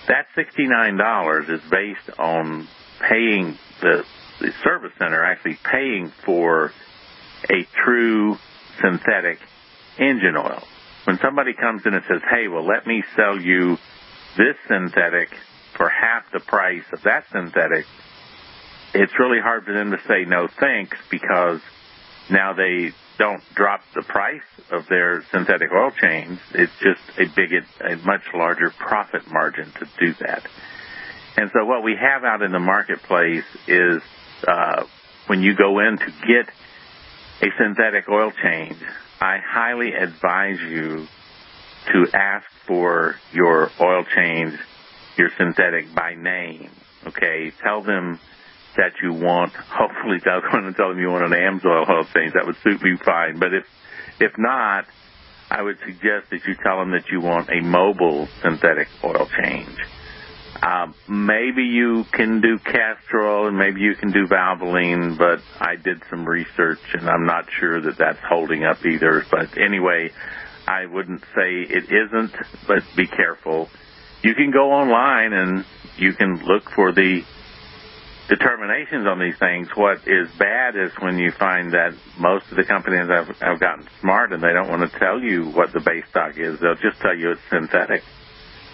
That 0.09 0.27
$69 0.37 1.51
is 1.51 1.61
based 1.71 2.19
on 2.19 2.69
paying 3.09 3.59
the, 3.81 4.05
the 4.41 4.53
service 4.63 4.93
center 4.99 5.25
actually 5.25 5.59
paying 5.65 6.13
for 6.25 6.73
a 7.51 7.67
true 7.85 8.37
synthetic 8.81 9.39
engine 9.99 10.37
oil. 10.37 10.63
When 11.05 11.19
somebody 11.19 11.53
comes 11.55 11.83
in 11.85 11.95
and 11.95 12.05
says, 12.09 12.21
hey, 12.31 12.49
well, 12.49 12.67
let 12.67 12.87
me 12.87 13.03
sell 13.17 13.41
you 13.41 13.77
this 14.37 14.57
synthetic 14.69 15.31
for 15.77 15.89
half 15.89 16.25
the 16.33 16.41
price 16.41 16.85
of 16.93 17.03
that 17.03 17.25
synthetic, 17.33 17.87
it's 18.95 19.13
really 19.19 19.41
hard 19.41 19.65
for 19.65 19.73
them 19.73 19.91
to 19.91 19.99
say 20.07 20.25
no 20.27 20.49
thanks 20.61 20.97
because 21.11 21.61
now 22.31 22.53
they 22.53 22.93
don't 23.19 23.43
drop 23.55 23.81
the 23.95 24.03
price 24.03 24.43
of 24.71 24.87
their 24.89 25.23
synthetic 25.31 25.71
oil 25.73 25.91
change. 25.91 26.39
It's 26.55 26.73
just 26.81 27.01
a 27.19 27.27
big, 27.35 27.53
a 27.81 27.97
much 28.05 28.23
larger 28.35 28.71
profit 28.71 29.31
margin 29.31 29.73
to 29.79 29.87
do 29.99 30.15
that. 30.21 30.47
And 31.37 31.51
so 31.53 31.65
what 31.65 31.83
we 31.83 31.97
have 31.97 32.25
out 32.25 32.43
in 32.43 32.53
the 32.53 32.61
marketplace 32.61 33.45
is 33.67 34.03
uh, 34.47 34.85
when 35.27 35.43
you 35.43 35.55
go 35.57 35.79
in 35.81 35.99
to 35.99 36.07
get 36.07 36.53
a 37.43 37.51
synthetic 37.59 38.09
oil 38.09 38.33
change, 38.43 38.79
I 39.23 39.39
highly 39.39 39.93
advise 39.95 40.59
you 40.69 41.07
to 41.93 42.07
ask 42.13 42.45
for 42.67 43.15
your 43.33 43.71
oil 43.81 44.05
change, 44.17 44.59
your 45.17 45.31
synthetic 45.39 45.95
by 45.95 46.17
name. 46.17 46.71
Okay, 47.07 47.53
tell 47.63 47.83
them 47.85 48.19
that 48.77 48.95
you 49.01 49.13
want. 49.13 49.53
Hopefully, 49.69 50.19
that's 50.25 50.45
going 50.51 50.65
to 50.65 50.73
tell 50.73 50.89
them 50.89 50.99
you 50.99 51.09
want 51.09 51.33
an 51.33 51.39
AMSOIL 51.39 51.89
oil 51.89 52.05
change. 52.13 52.35
That 52.35 52.47
would 52.47 52.57
suit 52.65 52.83
me 52.83 52.99
fine. 53.05 53.39
But 53.39 53.55
if 53.55 53.65
if 54.19 54.33
not, 54.39 54.87
I 55.49 55.63
would 55.63 55.79
suggest 55.87 56.31
that 56.31 56.41
you 56.45 56.57
tell 56.61 56.81
them 56.81 56.91
that 56.91 57.09
you 57.13 57.21
want 57.21 57.49
a 57.49 57.63
Mobil 57.63 58.27
synthetic 58.43 58.89
oil 59.05 59.29
change. 59.39 59.79
Um, 60.61 60.95
maybe 61.09 61.65
you 61.65 62.05
can 62.13 62.41
do 62.41 62.59
Castrol 62.59 63.49
and 63.49 63.57
maybe 63.57 63.81
you 63.81 63.95
can 63.95 64.13
do 64.13 64.27
Valvoline, 64.27 65.17
but 65.17 65.41
I 65.59 65.77
did 65.77 66.03
some 66.11 66.29
research 66.29 66.81
and 66.95 67.09
I'm 67.09 67.27
not 67.27 67.47
sure 67.59 67.81
that 67.81 67.97
that's 67.97 68.21
holding 68.29 68.65
up 68.65 68.85
either. 68.85 69.25
But 69.31 69.57
anyway, 69.57 70.11
I 70.67 70.87
wouldn't 70.87 71.23
say 71.35 71.63
it 71.63 71.85
isn't, 71.91 72.33
but 72.67 72.83
be 72.97 73.07
careful. 73.07 73.69
You 74.23 74.35
can 74.35 74.51
go 74.51 74.73
online 74.73 75.33
and 75.33 75.65
you 75.97 76.13
can 76.13 76.45
look 76.45 76.71
for 76.71 76.93
the 76.93 77.23
determinations 78.29 79.07
on 79.07 79.19
these 79.19 79.39
things. 79.39 79.69
What 79.75 80.07
is 80.07 80.29
bad 80.39 80.77
is 80.77 80.93
when 81.01 81.19
you 81.19 81.33
find 81.33 81.73
that 81.73 81.95
most 82.19 82.51
of 82.51 82.57
the 82.57 82.65
companies 82.65 83.09
have, 83.09 83.29
have 83.39 83.59
gotten 83.59 83.89
smart 84.01 84.33
and 84.33 84.43
they 84.43 84.53
don't 84.53 84.69
want 84.69 84.91
to 84.91 84.99
tell 84.99 85.21
you 85.21 85.47
what 85.47 85.73
the 85.73 85.81
base 85.81 86.05
stock 86.11 86.37
is. 86.37 86.61
They'll 86.61 86.77
just 86.77 87.01
tell 87.01 87.17
you 87.17 87.33
it's 87.33 87.41
synthetic 87.51 88.03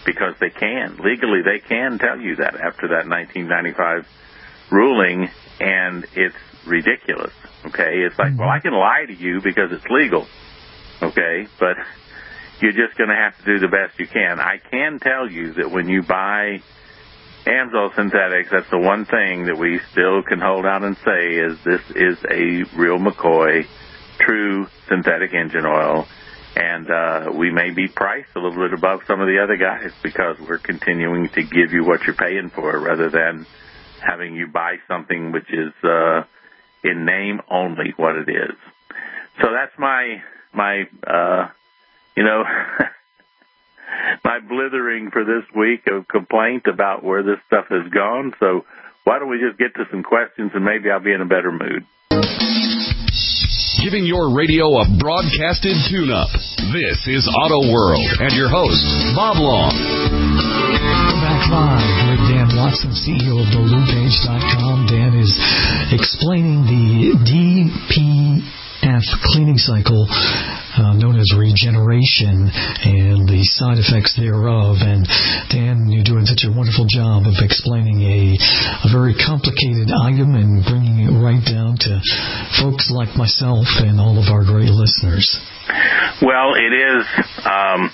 because 0.08 0.34
they 0.40 0.48
can. 0.48 0.96
Legally, 1.04 1.42
they 1.42 1.58
can 1.58 1.98
tell 1.98 2.18
you 2.18 2.36
that 2.36 2.54
after 2.54 2.88
that 2.88 3.06
1995 3.06 4.06
ruling, 4.70 5.28
and 5.60 6.06
it's 6.14 6.34
ridiculous. 6.66 7.32
Okay, 7.66 8.00
it's 8.06 8.18
like, 8.18 8.38
well, 8.38 8.48
I 8.48 8.60
can 8.60 8.72
lie 8.72 9.04
to 9.06 9.12
you 9.12 9.42
because 9.42 9.70
it's 9.70 9.84
legal. 9.90 10.26
Okay, 11.02 11.46
but 11.60 11.76
you're 12.60 12.72
just 12.72 12.96
going 12.96 13.10
to 13.10 13.16
have 13.16 13.36
to 13.38 13.44
do 13.44 13.58
the 13.58 13.68
best 13.68 14.00
you 14.00 14.06
can. 14.06 14.40
I 14.40 14.56
can 14.70 14.98
tell 14.98 15.30
you 15.30 15.52
that 15.54 15.70
when 15.70 15.88
you 15.88 16.02
buy 16.02 16.62
Amsoil 17.44 17.94
synthetics, 17.94 18.50
that's 18.50 18.70
the 18.70 18.78
one 18.78 19.04
thing 19.04 19.46
that 19.46 19.58
we 19.58 19.78
still 19.92 20.22
can 20.22 20.40
hold 20.40 20.64
out 20.64 20.84
and 20.84 20.96
say 21.04 21.34
is 21.34 21.58
this 21.64 21.82
is 21.94 22.18
a 22.30 22.64
real 22.78 22.98
McCoy 22.98 23.66
true 24.18 24.66
synthetic 24.88 25.34
engine 25.34 25.66
oil 25.66 26.08
and 26.58 26.90
uh, 26.90 27.30
we 27.32 27.52
may 27.52 27.70
be 27.70 27.86
priced 27.86 28.34
a 28.34 28.40
little 28.40 28.58
bit 28.58 28.72
above 28.72 29.02
some 29.06 29.20
of 29.20 29.28
the 29.28 29.38
other 29.40 29.56
guys 29.56 29.92
because 30.02 30.36
we're 30.40 30.58
continuing 30.58 31.28
to 31.28 31.42
give 31.44 31.72
you 31.72 31.84
what 31.84 32.02
you're 32.02 32.16
paying 32.16 32.50
for 32.50 32.76
rather 32.80 33.08
than 33.10 33.46
having 34.00 34.34
you 34.34 34.48
buy 34.48 34.76
something 34.88 35.30
which 35.30 35.48
is 35.52 35.72
uh, 35.84 36.24
in 36.82 37.04
name 37.04 37.40
only 37.48 37.94
what 37.96 38.16
it 38.16 38.28
is. 38.28 38.56
So 39.40 39.52
that's 39.52 39.78
my 39.78 40.20
my 40.52 40.88
uh, 41.06 41.48
you 42.16 42.24
know 42.24 42.42
my 44.24 44.40
blithering 44.40 45.12
for 45.12 45.24
this 45.24 45.44
week 45.54 45.86
of 45.86 46.08
complaint 46.08 46.66
about 46.66 47.04
where 47.04 47.22
this 47.22 47.38
stuff 47.46 47.66
has 47.68 47.88
gone. 47.92 48.34
So 48.40 48.64
why 49.04 49.20
don't 49.20 49.30
we 49.30 49.38
just 49.38 49.58
get 49.58 49.76
to 49.76 49.84
some 49.92 50.02
questions 50.02 50.50
and 50.54 50.64
maybe 50.64 50.90
I'll 50.90 50.98
be 50.98 51.12
in 51.12 51.20
a 51.20 51.26
better 51.26 51.52
mood 51.52 51.86
giving 53.82 54.04
your 54.04 54.34
radio 54.34 54.66
a 54.82 54.84
broadcasted 54.98 55.76
tune 55.86 56.10
up. 56.10 56.30
This 56.74 56.98
is 57.06 57.30
Auto 57.30 57.70
World 57.70 58.02
and 58.18 58.34
your 58.34 58.50
host, 58.50 58.82
Bob 59.14 59.38
Long. 59.38 59.70
We're 59.70 61.22
back 61.22 61.46
live 61.46 61.86
with 62.10 62.22
Dan 62.26 62.50
Watson, 62.58 62.90
CEO 62.90 63.38
of 63.38 63.46
TheLubePage.com. 63.54 64.90
Dan 64.90 65.14
is 65.14 65.30
explaining 65.94 66.66
the 66.66 67.14
DP 67.22 68.42
F 68.82 69.02
cleaning 69.32 69.58
cycle 69.58 70.06
uh, 70.08 70.94
known 70.94 71.18
as 71.18 71.34
regeneration 71.34 72.46
and 72.46 73.26
the 73.26 73.42
side 73.42 73.78
effects 73.78 74.14
thereof. 74.14 74.78
And 74.80 75.02
Dan, 75.50 75.90
you're 75.90 76.06
doing 76.06 76.26
such 76.26 76.46
a 76.46 76.50
wonderful 76.54 76.86
job 76.86 77.26
of 77.26 77.34
explaining 77.42 78.02
a, 78.06 78.38
a 78.86 78.88
very 78.94 79.18
complicated 79.18 79.90
item 79.90 80.38
and 80.38 80.62
bringing 80.62 81.02
it 81.02 81.12
right 81.18 81.42
down 81.42 81.74
to 81.90 81.98
folks 82.62 82.90
like 82.94 83.18
myself 83.18 83.66
and 83.82 83.98
all 83.98 84.18
of 84.18 84.30
our 84.30 84.46
great 84.46 84.70
listeners. 84.70 85.26
Well, 86.22 86.54
it 86.54 86.70
is. 86.70 87.02
Um 87.42 87.90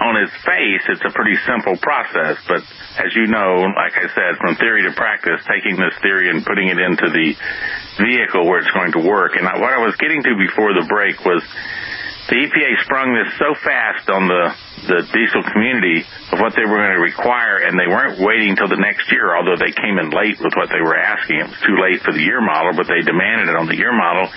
on 0.00 0.16
its 0.16 0.32
face, 0.44 0.84
it's 0.88 1.04
a 1.04 1.12
pretty 1.12 1.36
simple 1.44 1.76
process, 1.76 2.40
but 2.48 2.64
as 2.96 3.12
you 3.14 3.28
know, 3.28 3.68
like 3.76 3.92
I 3.92 4.08
said, 4.08 4.40
from 4.40 4.56
theory 4.56 4.82
to 4.88 4.92
practice, 4.96 5.44
taking 5.44 5.76
this 5.76 5.92
theory 6.00 6.30
and 6.30 6.44
putting 6.44 6.68
it 6.68 6.80
into 6.80 7.06
the 7.12 7.36
vehicle 8.00 8.48
where 8.48 8.64
it's 8.64 8.72
going 8.72 8.92
to 8.96 9.02
work. 9.04 9.36
And 9.36 9.44
what 9.44 9.72
I 9.72 9.78
was 9.78 9.94
getting 10.00 10.22
to 10.24 10.32
before 10.40 10.72
the 10.72 10.88
break 10.88 11.20
was 11.24 11.44
the 12.32 12.36
EPA 12.46 12.70
sprung 12.86 13.12
this 13.12 13.28
so 13.36 13.52
fast 13.58 14.08
on 14.08 14.30
the, 14.30 14.54
the 14.86 15.00
diesel 15.12 15.42
community 15.52 16.06
of 16.32 16.38
what 16.38 16.54
they 16.54 16.62
were 16.62 16.78
going 16.78 16.96
to 16.96 17.04
require, 17.04 17.60
and 17.60 17.74
they 17.74 17.90
weren't 17.90 18.22
waiting 18.22 18.54
until 18.54 18.70
the 18.70 18.80
next 18.80 19.10
year, 19.12 19.34
although 19.36 19.58
they 19.58 19.74
came 19.74 19.98
in 19.98 20.14
late 20.14 20.38
with 20.38 20.54
what 20.54 20.70
they 20.70 20.80
were 20.80 20.96
asking. 20.96 21.42
It 21.42 21.50
was 21.50 21.60
too 21.66 21.76
late 21.76 22.00
for 22.06 22.14
the 22.14 22.22
year 22.22 22.40
model, 22.40 22.72
but 22.72 22.86
they 22.86 23.02
demanded 23.02 23.50
it 23.50 23.56
on 23.58 23.66
the 23.66 23.76
year 23.76 23.92
model, 23.92 24.30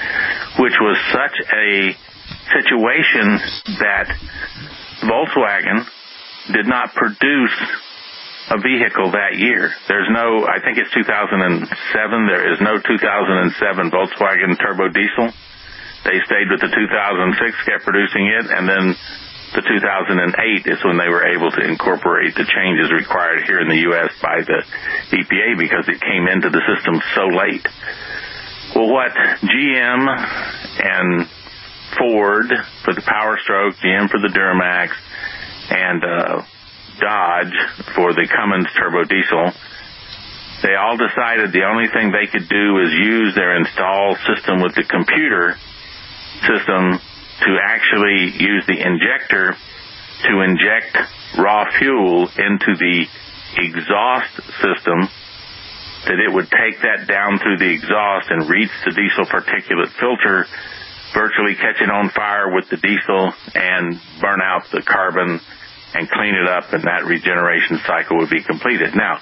which 0.57 0.75
was 0.81 0.97
such 1.13 1.37
a 1.53 1.95
situation 2.49 3.39
that 3.77 4.09
Volkswagen 5.03 5.85
did 6.51 6.67
not 6.67 6.93
produce 6.93 7.55
a 8.51 8.59
vehicle 8.59 9.11
that 9.15 9.39
year. 9.39 9.71
There's 9.87 10.09
no, 10.11 10.43
I 10.43 10.59
think 10.59 10.77
it's 10.77 10.91
2007, 10.91 11.63
there 12.27 12.51
is 12.51 12.59
no 12.59 12.75
2007 12.75 13.91
Volkswagen 13.91 14.59
turbo 14.59 14.91
diesel. 14.91 15.31
They 16.03 16.19
stayed 16.27 16.51
with 16.51 16.59
the 16.59 16.67
2006, 16.67 17.63
kept 17.63 17.87
producing 17.87 18.27
it, 18.27 18.51
and 18.51 18.67
then 18.67 18.85
the 19.55 19.63
2008 19.63 20.67
is 20.67 20.83
when 20.83 20.97
they 20.99 21.07
were 21.07 21.23
able 21.23 21.51
to 21.51 21.63
incorporate 21.63 22.35
the 22.35 22.43
changes 22.43 22.91
required 22.91 23.47
here 23.47 23.61
in 23.61 23.69
the 23.69 23.87
U.S. 23.93 24.11
by 24.19 24.43
the 24.43 24.59
EPA 25.15 25.55
because 25.55 25.87
it 25.87 26.01
came 26.01 26.27
into 26.27 26.49
the 26.49 26.63
system 26.67 26.99
so 27.15 27.31
late. 27.31 27.63
Well, 28.75 28.91
what 28.91 29.13
GM 29.15 30.03
and 30.83 31.29
Ford 31.97 32.51
for 32.83 32.93
the 32.93 33.01
Power 33.01 33.37
Stroke, 33.43 33.75
GM 33.75 34.09
for 34.09 34.19
the 34.19 34.29
Duramax, 34.29 34.91
and 35.69 36.03
uh, 36.03 36.41
Dodge 36.99 37.55
for 37.95 38.13
the 38.13 38.27
Cummins 38.29 38.67
turbo 38.77 39.03
diesel, 39.03 39.51
they 40.61 40.75
all 40.75 40.95
decided 40.95 41.51
the 41.51 41.67
only 41.67 41.89
thing 41.91 42.11
they 42.11 42.27
could 42.31 42.47
do 42.47 42.79
is 42.79 42.91
use 42.93 43.35
their 43.35 43.57
installed 43.57 44.17
system 44.23 44.61
with 44.61 44.75
the 44.75 44.85
computer 44.87 45.57
system 46.47 46.99
to 47.43 47.51
actually 47.59 48.31
use 48.39 48.63
the 48.67 48.79
injector 48.79 49.55
to 50.23 50.33
inject 50.41 50.97
raw 51.37 51.65
fuel 51.77 52.29
into 52.37 52.71
the 52.79 53.05
exhaust 53.57 54.33
system 54.61 55.09
that 56.05 56.19
it 56.19 56.31
would 56.31 56.49
take 56.51 56.79
that 56.83 57.07
down 57.07 57.39
through 57.39 57.57
the 57.57 57.71
exhaust 57.71 58.27
and 58.29 58.49
reach 58.49 58.71
the 58.85 58.91
diesel 58.91 59.25
particulate 59.25 59.91
filter, 59.99 60.45
virtually 61.13 61.55
catch 61.55 61.79
it 61.81 61.89
on 61.89 62.09
fire 62.09 62.53
with 62.53 62.69
the 62.69 62.77
diesel 62.77 63.33
and 63.55 63.99
burn 64.19 64.41
out 64.41 64.65
the 64.71 64.81
carbon 64.81 65.39
and 65.93 66.09
clean 66.09 66.33
it 66.33 66.49
up 66.49 66.73
and 66.73 66.83
that 66.83 67.05
regeneration 67.05 67.79
cycle 67.85 68.17
would 68.17 68.29
be 68.29 68.41
completed. 68.41 68.95
Now, 68.95 69.21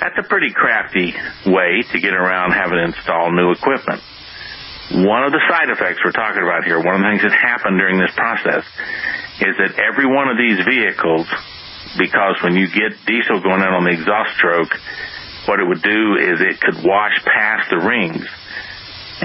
that's 0.00 0.16
a 0.18 0.28
pretty 0.28 0.52
crafty 0.52 1.14
way 1.46 1.82
to 1.92 2.00
get 2.00 2.14
around 2.14 2.52
having 2.52 2.78
to 2.78 2.84
install 2.84 3.32
new 3.32 3.50
equipment. 3.52 4.02
One 4.92 5.24
of 5.24 5.32
the 5.32 5.42
side 5.50 5.66
effects 5.68 5.98
we're 6.04 6.14
talking 6.14 6.46
about 6.46 6.62
here, 6.62 6.78
one 6.78 6.94
of 6.94 7.02
the 7.02 7.10
things 7.10 7.22
that 7.26 7.34
happened 7.34 7.78
during 7.78 7.98
this 7.98 8.14
process, 8.14 8.62
is 9.42 9.54
that 9.58 9.74
every 9.82 10.06
one 10.06 10.30
of 10.30 10.38
these 10.38 10.62
vehicles, 10.62 11.26
because 11.98 12.38
when 12.44 12.54
you 12.54 12.70
get 12.70 12.94
diesel 13.02 13.42
going 13.42 13.66
in 13.66 13.72
on 13.72 13.82
the 13.82 13.98
exhaust 13.98 14.38
stroke, 14.38 14.70
what 15.50 15.58
it 15.58 15.66
would 15.66 15.82
do 15.82 16.16
is 16.22 16.38
it 16.38 16.60
could 16.60 16.86
wash 16.86 17.18
past 17.24 17.66
the 17.70 17.82
rings. 17.82 18.26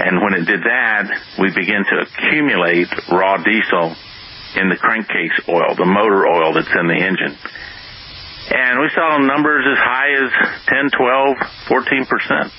And 0.02 0.20
when 0.20 0.34
it 0.34 0.44
did 0.44 0.66
that, 0.66 1.06
we 1.38 1.54
begin 1.54 1.86
to 1.86 1.96
accumulate 2.02 2.90
raw 3.06 3.38
diesel 3.38 3.94
in 4.58 4.68
the 4.68 4.76
crankcase 4.76 5.38
oil, 5.48 5.78
the 5.78 5.86
motor 5.86 6.26
oil 6.26 6.52
that's 6.52 6.74
in 6.74 6.86
the 6.90 6.98
engine. 6.98 7.38
And 8.50 8.80
we 8.82 8.90
saw 8.90 9.16
numbers 9.22 9.64
as 9.64 9.78
high 9.78 10.10
as 10.18 10.30
10, 10.66 10.90
12, 10.90 11.36
14% 11.70 12.50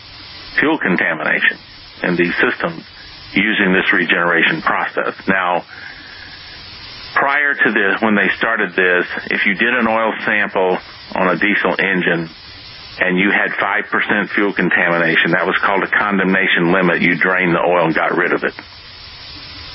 fuel 0.57 0.79
contamination 0.79 1.59
in 2.03 2.15
these 2.15 2.33
systems 2.39 2.83
using 3.35 3.73
this 3.73 3.91
regeneration 3.91 4.62
process. 4.62 5.19
Now, 5.27 5.65
prior 7.13 7.53
to 7.53 7.69
this, 7.75 8.01
when 8.01 8.15
they 8.15 8.31
started 8.38 8.71
this, 8.71 9.05
if 9.29 9.45
you 9.45 9.53
did 9.55 9.73
an 9.73 9.88
oil 9.88 10.13
sample 10.23 10.77
on 11.13 11.27
a 11.27 11.35
diesel 11.35 11.75
engine 11.75 12.29
and 13.00 13.17
you 13.17 13.31
had 13.33 13.51
5% 13.57 14.29
fuel 14.35 14.53
contamination, 14.53 15.31
that 15.33 15.45
was 15.45 15.57
called 15.65 15.83
a 15.83 15.91
condemnation 15.91 16.71
limit. 16.73 17.01
You 17.01 17.17
drained 17.17 17.55
the 17.55 17.63
oil 17.63 17.85
and 17.89 17.95
got 17.95 18.13
rid 18.15 18.33
of 18.33 18.43
it. 18.43 18.53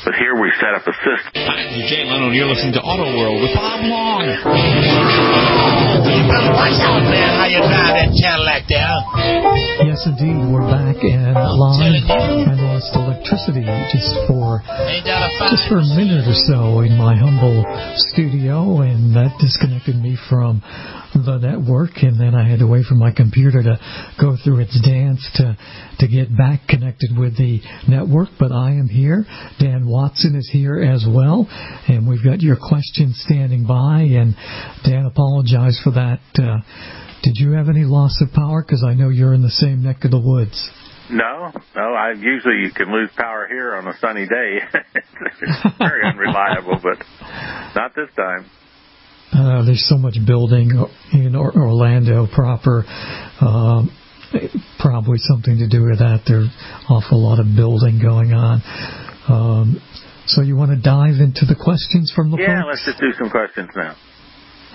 But 0.04 0.14
here 0.14 0.38
we 0.40 0.48
set 0.62 0.72
up 0.78 0.87
a 0.87 0.94
system. 0.94 1.42
Hi, 1.42 1.75
I'm 1.75 1.82
Jay 1.90 2.06
Leno, 2.06 2.30
and 2.30 2.37
you're 2.37 2.46
listening 2.46 2.72
to 2.78 2.80
Auto 2.80 3.18
World 3.18 3.42
with 3.42 3.50
Bob 3.52 3.82
Long. 3.82 4.25
Watch 5.58 6.78
out, 6.87 7.02
man. 7.10 7.34
How 7.34 7.46
you 7.50 7.58
drive 7.58 7.98
that 7.98 8.11
Cadillac 8.14 8.62
there? 8.70 8.94
Yes, 9.90 10.07
indeed. 10.07 10.38
We're 10.54 10.64
back 10.70 11.02
and 11.02 11.35
live. 11.35 12.07
I 12.07 12.54
lost 12.62 12.94
electricity 12.94 13.66
just 13.90 14.14
for 14.31 14.62
Ain't 14.87 15.02
that 15.11 15.26
a 15.26 15.31
fine? 15.38 15.50
just 15.50 15.66
for 15.68 15.83
a 15.83 15.88
minute 15.98 16.24
or 16.31 16.38
so 16.46 16.81
in 16.87 16.94
my 16.96 17.18
humble 17.18 17.66
studio, 18.14 18.81
and 18.87 19.12
that 19.18 19.35
disconnected 19.42 19.96
me 19.98 20.16
from 20.31 20.62
the 21.14 21.38
network, 21.38 21.90
and 22.03 22.21
then 22.21 22.35
I 22.35 22.49
had 22.49 22.61
to 22.61 22.66
wait 22.66 22.85
for 22.87 22.94
my 22.94 23.12
computer 23.12 23.62
to 23.62 23.79
go 24.21 24.37
through 24.42 24.61
its 24.61 24.79
dance 24.81 25.21
to 25.37 25.57
to 26.01 26.09
get 26.09 26.37
back 26.37 26.68
connected 26.68 27.16
with 27.16 27.37
the 27.37 27.61
network. 27.88 28.29
But 28.38 28.53
I 28.53 28.73
am 28.73 28.88
here. 28.88 29.25
Dan 29.59 29.88
Watson 29.88 30.37
is 30.37 30.49
here 30.53 30.81
as 30.81 31.07
well, 31.09 31.49
and 31.88 32.09
we've 32.09 32.25
got 32.25 32.40
your 32.40 32.57
questions 32.57 33.21
standing 33.25 33.66
by. 33.66 34.03
And 34.03 34.35
Dan, 34.85 35.07
apologize 35.07 35.81
for 35.83 35.92
that. 35.92 36.21
Uh, 36.38 36.61
did 37.23 37.37
you 37.37 37.53
have 37.53 37.68
any 37.68 37.85
loss 37.85 38.23
of 38.23 38.33
power? 38.33 38.62
Because 38.62 38.85
I 38.87 38.94
know 38.94 39.09
you're 39.09 39.35
in 39.35 39.42
the 39.42 39.51
same 39.51 39.83
neck 39.83 40.05
of 40.05 40.11
the 40.11 40.21
woods. 40.21 40.71
No, 41.11 41.53
no. 41.75 41.94
I 41.94 42.12
usually 42.12 42.61
you 42.61 42.71
can 42.71 42.92
lose 42.92 43.11
power 43.16 43.47
here 43.49 43.75
on 43.75 43.88
a 43.88 43.97
sunny 43.99 44.27
day. 44.27 44.59
it's 44.94 45.79
very 45.79 46.07
unreliable, 46.07 46.79
but 46.83 47.03
not 47.75 47.94
this 47.94 48.11
time. 48.14 48.51
Uh, 49.32 49.64
there's 49.64 49.86
so 49.88 49.98
much 49.98 50.16
building 50.26 50.70
in 51.12 51.36
Orlando 51.36 52.26
proper. 52.26 52.84
Um, 53.40 53.90
probably 54.78 55.18
something 55.18 55.58
to 55.58 55.68
do 55.68 55.84
with 55.84 55.98
that. 55.98 56.22
There's 56.26 56.48
awful 56.88 57.22
lot 57.22 57.40
of 57.40 57.46
building 57.56 58.00
going 58.00 58.32
on. 58.32 58.62
Um, 59.28 59.80
so 60.26 60.42
you 60.42 60.56
want 60.56 60.70
to 60.70 60.80
dive 60.80 61.20
into 61.20 61.44
the 61.46 61.56
questions 61.56 62.12
from 62.14 62.30
the 62.30 62.38
Yeah, 62.38 62.64
let's 62.64 62.84
just 62.84 63.00
do 63.00 63.12
some 63.18 63.30
questions 63.30 63.70
now. 63.74 63.96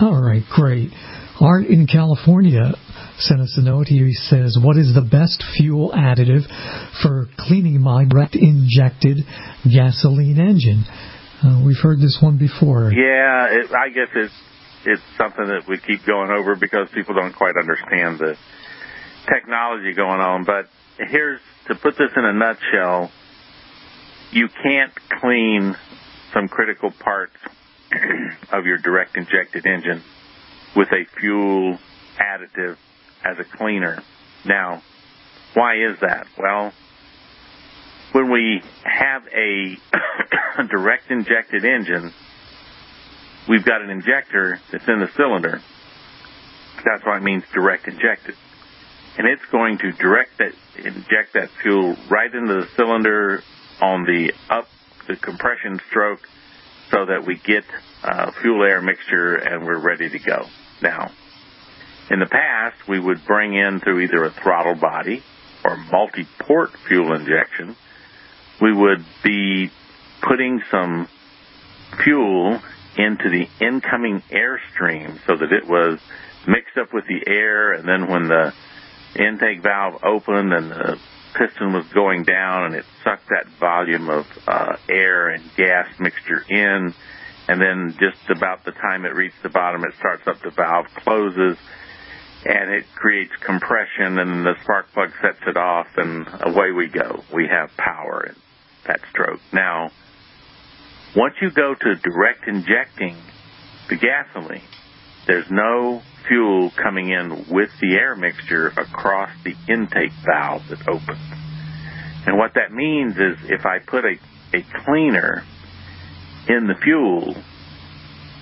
All 0.00 0.20
right, 0.20 0.42
great. 0.50 0.90
Art 1.40 1.66
in 1.66 1.86
California 1.86 2.74
sent 3.18 3.40
us 3.40 3.54
a 3.56 3.62
note. 3.62 3.86
He 3.86 4.12
says, 4.12 4.58
"What 4.60 4.76
is 4.76 4.94
the 4.94 5.02
best 5.02 5.42
fuel 5.56 5.92
additive 5.92 6.46
for 7.02 7.28
cleaning 7.38 7.80
my 7.80 8.04
direct 8.04 8.34
injected 8.34 9.24
gasoline 9.62 10.40
engine?" 10.40 10.84
Uh, 11.44 11.60
we've 11.62 11.80
heard 11.82 12.00
this 12.00 12.18
one 12.22 12.38
before. 12.38 12.90
Yeah, 12.90 13.48
it, 13.50 13.70
I 13.74 13.90
guess 13.90 14.08
it's 14.14 14.32
it's 14.86 15.02
something 15.18 15.46
that 15.46 15.68
we 15.68 15.78
keep 15.78 16.06
going 16.06 16.30
over 16.30 16.56
because 16.56 16.88
people 16.94 17.14
don't 17.14 17.34
quite 17.34 17.56
understand 17.58 18.18
the 18.18 18.36
technology 19.28 19.92
going 19.92 20.20
on. 20.20 20.44
But 20.44 20.68
here's 20.98 21.40
to 21.68 21.74
put 21.74 21.98
this 21.98 22.10
in 22.16 22.24
a 22.24 22.32
nutshell: 22.32 23.10
you 24.32 24.48
can't 24.62 24.92
clean 25.20 25.76
some 26.32 26.48
critical 26.48 26.90
parts 26.90 27.36
of 28.50 28.64
your 28.64 28.78
direct 28.78 29.14
injected 29.18 29.66
engine 29.66 30.02
with 30.74 30.88
a 30.92 31.04
fuel 31.20 31.78
additive 32.18 32.78
as 33.22 33.36
a 33.38 33.56
cleaner. 33.58 34.02
Now, 34.46 34.82
why 35.52 35.74
is 35.74 36.00
that? 36.00 36.26
Well, 36.38 36.72
when 38.14 38.30
we 38.30 38.62
have 38.84 39.24
a 39.26 39.76
direct 40.70 41.10
injected 41.10 41.64
engine, 41.64 42.12
we've 43.48 43.64
got 43.64 43.82
an 43.82 43.90
injector 43.90 44.60
that's 44.70 44.86
in 44.86 45.00
the 45.00 45.08
cylinder. 45.16 45.60
That's 46.84 47.04
why 47.04 47.16
it 47.16 47.24
means 47.24 47.42
direct 47.52 47.88
injected. 47.88 48.36
And 49.18 49.26
it's 49.26 49.44
going 49.50 49.78
to 49.78 49.90
direct 49.90 50.38
that, 50.38 50.52
inject 50.76 51.34
that 51.34 51.50
fuel 51.60 51.96
right 52.08 52.32
into 52.32 52.54
the 52.54 52.68
cylinder 52.76 53.42
on 53.80 54.04
the 54.04 54.32
up, 54.48 54.68
the 55.08 55.16
compression 55.16 55.80
stroke 55.88 56.20
so 56.92 57.06
that 57.06 57.26
we 57.26 57.36
get 57.36 57.64
uh, 58.04 58.30
fuel 58.40 58.62
air 58.62 58.80
mixture 58.80 59.34
and 59.34 59.66
we're 59.66 59.80
ready 59.80 60.08
to 60.08 60.18
go. 60.20 60.46
Now, 60.80 61.10
in 62.10 62.20
the 62.20 62.26
past, 62.26 62.76
we 62.86 63.00
would 63.00 63.24
bring 63.26 63.54
in 63.54 63.80
through 63.80 64.02
either 64.02 64.22
a 64.22 64.30
throttle 64.30 64.76
body 64.76 65.24
or 65.64 65.76
multi-port 65.76 66.70
fuel 66.86 67.12
injection, 67.12 67.74
we 68.60 68.72
would 68.72 69.04
be 69.22 69.70
putting 70.22 70.62
some 70.70 71.08
fuel 72.02 72.60
into 72.96 73.28
the 73.28 73.48
incoming 73.64 74.22
airstream 74.30 75.18
so 75.26 75.36
that 75.36 75.52
it 75.52 75.66
was 75.66 75.98
mixed 76.46 76.76
up 76.76 76.92
with 76.92 77.04
the 77.06 77.22
air 77.26 77.72
and 77.72 77.88
then 77.88 78.08
when 78.08 78.28
the 78.28 78.52
intake 79.16 79.62
valve 79.62 80.02
opened 80.04 80.52
and 80.52 80.70
the 80.70 80.98
piston 81.34 81.72
was 81.72 81.86
going 81.88 82.22
down 82.22 82.64
and 82.66 82.74
it 82.74 82.84
sucked 83.02 83.28
that 83.28 83.46
volume 83.58 84.08
of 84.08 84.26
uh, 84.46 84.76
air 84.88 85.28
and 85.28 85.42
gas 85.56 85.88
mixture 85.98 86.44
in 86.48 86.94
and 87.48 87.60
then 87.60 87.94
just 87.98 88.30
about 88.30 88.64
the 88.64 88.72
time 88.72 89.04
it 89.04 89.14
reached 89.14 89.42
the 89.42 89.48
bottom 89.48 89.82
it 89.84 89.94
starts 89.98 90.26
up 90.28 90.40
the 90.42 90.50
valve 90.50 90.86
closes 90.94 91.56
and 92.46 92.70
it 92.70 92.84
creates 92.94 93.32
compression 93.40 94.18
and 94.18 94.44
the 94.44 94.54
spark 94.62 94.92
plug 94.92 95.10
sets 95.20 95.38
it 95.46 95.56
off 95.56 95.86
and 95.96 96.26
away 96.42 96.72
we 96.72 96.88
go. 96.88 97.22
We 97.32 97.48
have 97.48 97.74
power 97.76 98.20
that 98.86 99.00
stroke. 99.10 99.40
Now, 99.52 99.90
once 101.16 101.34
you 101.40 101.50
go 101.50 101.74
to 101.74 101.94
direct 101.96 102.46
injecting 102.48 103.16
the 103.88 103.96
gasoline, 103.96 104.62
there's 105.26 105.50
no 105.50 106.02
fuel 106.26 106.70
coming 106.70 107.10
in 107.10 107.46
with 107.48 107.70
the 107.80 107.94
air 107.94 108.16
mixture 108.16 108.68
across 108.68 109.30
the 109.44 109.54
intake 109.68 110.12
valve 110.24 110.62
that 110.68 110.88
opens. 110.88 111.18
And 112.26 112.38
what 112.38 112.54
that 112.54 112.72
means 112.72 113.16
is 113.16 113.36
if 113.50 113.66
I 113.66 113.78
put 113.78 114.04
a, 114.04 114.16
a 114.54 114.62
cleaner 114.84 115.44
in 116.48 116.66
the 116.66 116.74
fuel, 116.82 117.36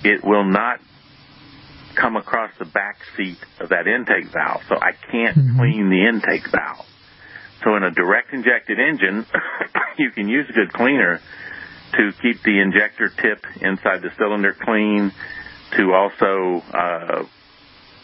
it 0.03 0.23
will 0.23 0.45
not 0.45 0.79
come 1.95 2.15
across 2.15 2.51
the 2.57 2.65
back 2.65 2.97
seat 3.15 3.37
of 3.59 3.69
that 3.69 3.87
intake 3.87 4.31
valve, 4.33 4.61
so 4.67 4.75
I 4.75 4.93
can't 5.11 5.37
Mhm. 5.37 5.57
clean 5.57 5.89
the 5.89 6.05
intake 6.07 6.47
valve. 6.47 6.87
So 7.63 7.75
in 7.75 7.83
a 7.83 7.91
direct 7.91 8.33
injected 8.33 8.77
engine, 8.79 9.25
you 9.97 10.11
can 10.11 10.27
use 10.27 10.45
a 10.49 10.53
good 10.53 10.73
cleaner, 10.73 11.19
to 11.93 12.11
keep 12.21 12.41
the 12.41 12.59
injector 12.59 13.09
tip 13.09 13.45
inside 13.61 14.01
the 14.01 14.09
cylinder 14.17 14.55
clean, 14.59 15.11
to 15.77 15.93
also 15.93 16.63
uh, 16.73 17.23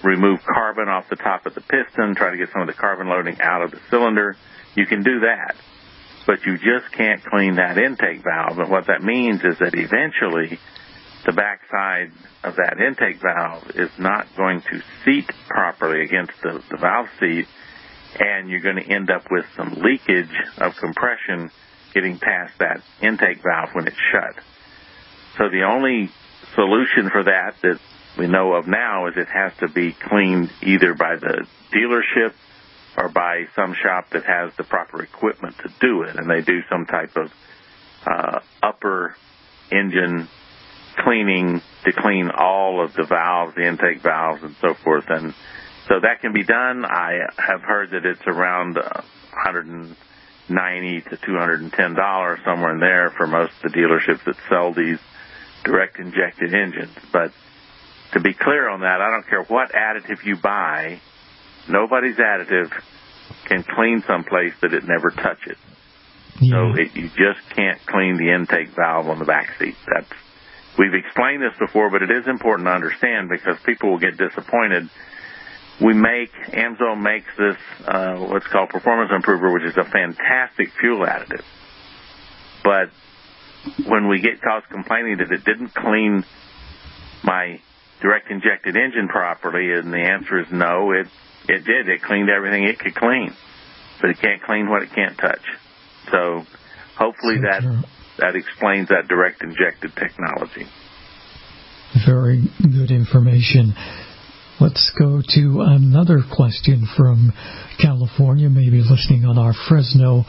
remove 0.03 0.39
carbon 0.45 0.87
off 0.87 1.09
the 1.09 1.15
top 1.15 1.45
of 1.45 1.55
the 1.55 1.61
piston, 1.61 2.15
try 2.15 2.31
to 2.31 2.37
get 2.37 2.49
some 2.51 2.61
of 2.61 2.67
the 2.67 2.73
carbon 2.73 3.07
loading 3.07 3.37
out 3.41 3.63
of 3.63 3.71
the 3.71 3.79
cylinder. 3.89 4.35
You 4.75 4.85
can 4.85 5.03
do 5.03 5.21
that, 5.21 5.55
but 6.27 6.45
you 6.45 6.57
just 6.57 6.93
can't 6.95 7.23
clean 7.23 7.55
that 7.55 7.77
intake 7.77 8.23
valve. 8.23 8.59
And 8.59 8.69
what 8.69 8.87
that 8.87 9.03
means 9.03 9.41
is 9.43 9.57
that 9.59 9.73
eventually 9.73 10.59
the 11.25 11.33
backside 11.33 12.11
of 12.43 12.55
that 12.55 12.79
intake 12.79 13.21
valve 13.21 13.71
is 13.75 13.89
not 13.97 14.27
going 14.37 14.61
to 14.61 14.81
seat 15.03 15.29
properly 15.47 16.03
against 16.03 16.33
the, 16.41 16.63
the 16.69 16.77
valve 16.77 17.07
seat, 17.19 17.47
and 18.17 18.49
you're 18.49 18.61
going 18.61 18.77
to 18.77 18.89
end 18.89 19.09
up 19.09 19.23
with 19.29 19.45
some 19.55 19.81
leakage 19.81 20.33
of 20.57 20.75
compression 20.77 21.51
getting 21.93 22.17
past 22.17 22.53
that 22.59 22.81
intake 23.01 23.41
valve 23.43 23.69
when 23.73 23.87
it's 23.87 23.97
shut. 24.11 24.43
So 25.37 25.49
the 25.49 25.63
only 25.63 26.09
solution 26.55 27.09
for 27.11 27.23
that 27.23 27.55
that 27.61 27.79
we 28.17 28.27
know 28.27 28.53
of 28.53 28.67
now 28.67 29.07
is 29.07 29.13
it 29.15 29.27
has 29.27 29.53
to 29.59 29.67
be 29.67 29.93
cleaned 29.93 30.51
either 30.61 30.93
by 30.93 31.15
the 31.15 31.45
dealership 31.73 32.33
or 32.97 33.09
by 33.09 33.45
some 33.55 33.73
shop 33.73 34.09
that 34.11 34.25
has 34.25 34.51
the 34.57 34.63
proper 34.63 35.01
equipment 35.01 35.55
to 35.59 35.71
do 35.79 36.03
it, 36.03 36.15
and 36.15 36.29
they 36.29 36.41
do 36.41 36.61
some 36.69 36.85
type 36.85 37.15
of 37.15 37.31
uh, 38.05 38.39
upper 38.61 39.15
engine 39.71 40.27
cleaning 40.97 41.61
to 41.85 41.91
clean 41.93 42.29
all 42.29 42.83
of 42.83 42.93
the 42.93 43.03
valves, 43.03 43.55
the 43.55 43.65
intake 43.67 44.01
valves, 44.01 44.43
and 44.43 44.55
so 44.59 44.73
forth. 44.73 45.05
And 45.07 45.33
so 45.89 45.99
that 45.99 46.21
can 46.21 46.31
be 46.33 46.43
done. 46.43 46.85
I 46.85 47.19
have 47.37 47.61
heard 47.61 47.91
that 47.91 48.05
it's 48.05 48.25
around 48.27 48.77
uh, 48.77 49.01
190 49.31 51.01
to 51.01 51.17
210 51.17 51.93
dollars 51.95 52.39
somewhere 52.45 52.73
in 52.73 52.79
there 52.79 53.11
for 53.17 53.27
most 53.27 53.51
of 53.63 53.71
the 53.71 53.77
dealerships 53.77 54.23
that 54.25 54.35
sell 54.47 54.73
these 54.73 54.99
direct 55.63 55.99
injected 55.99 56.53
engines. 56.53 56.95
But 57.11 57.33
to 58.13 58.19
be 58.19 58.33
clear 58.33 58.69
on 58.69 58.81
that, 58.81 59.01
I 59.01 59.09
don't 59.11 59.27
care 59.27 59.43
what 59.43 59.71
additive 59.71 60.23
you 60.23 60.37
buy, 60.37 61.01
nobody's 61.67 62.17
additive 62.17 62.71
can 63.45 63.63
clean 63.63 64.03
someplace 64.07 64.53
that 64.61 64.73
it 64.73 64.83
never 64.85 65.09
touches. 65.09 65.57
Yeah. 66.39 66.73
So 66.73 66.79
it, 66.79 66.95
you 66.95 67.09
just 67.09 67.49
can't 67.55 67.79
clean 67.85 68.17
the 68.17 68.33
intake 68.33 68.69
valve 68.75 69.09
on 69.09 69.19
the 69.19 69.25
back 69.25 69.57
seat. 69.59 69.75
That's 69.87 70.09
we've 70.77 70.93
explained 70.93 71.41
this 71.41 71.57
before, 71.59 71.89
but 71.89 72.01
it 72.01 72.11
is 72.11 72.27
important 72.27 72.67
to 72.67 72.71
understand 72.71 73.29
because 73.29 73.57
people 73.65 73.91
will 73.91 73.99
get 73.99 74.17
disappointed. 74.17 74.89
We 75.81 75.93
make 75.93 76.31
Amsoil 76.51 77.01
makes 77.01 77.29
this 77.37 77.57
uh, 77.87 78.17
what's 78.17 78.47
called 78.47 78.69
performance 78.69 79.11
improver, 79.15 79.53
which 79.53 79.63
is 79.63 79.77
a 79.77 79.85
fantastic 79.85 80.69
fuel 80.79 81.05
additive. 81.05 81.43
But 82.63 82.89
when 83.87 84.09
we 84.09 84.19
get 84.19 84.41
calls 84.41 84.63
complaining 84.69 85.17
that 85.17 85.31
it 85.31 85.45
didn't 85.45 85.73
clean 85.73 86.25
my 87.23 87.59
direct 88.01 88.31
injected 88.31 88.75
engine 88.75 89.07
properly? 89.07 89.71
And 89.71 89.93
the 89.93 89.97
answer 89.99 90.39
is 90.39 90.47
no. 90.51 90.91
It 90.91 91.07
it 91.47 91.65
did. 91.65 91.89
It 91.89 92.01
cleaned 92.01 92.29
everything 92.29 92.63
it 92.63 92.79
could 92.79 92.95
clean, 92.95 93.33
but 94.01 94.09
it 94.11 94.19
can't 94.19 94.41
clean 94.43 94.69
what 94.69 94.83
it 94.83 94.89
can't 94.93 95.17
touch. 95.17 95.43
So 96.11 96.45
hopefully 96.97 97.37
so 97.37 97.41
that 97.49 97.61
true. 97.61 97.81
that 98.19 98.35
explains 98.35 98.89
that 98.89 99.07
direct 99.07 99.41
injected 99.43 99.95
technology. 99.95 100.67
Very 102.05 102.43
good 102.61 102.91
information. 102.91 103.73
Let's 104.61 104.91
go 104.99 105.21
to 105.21 105.61
another 105.61 106.19
question 106.35 106.85
from 106.97 107.31
California, 107.81 108.49
maybe 108.49 108.81
listening 108.81 109.23
on 109.23 109.37
our 109.37 109.53
Fresno 109.53 110.25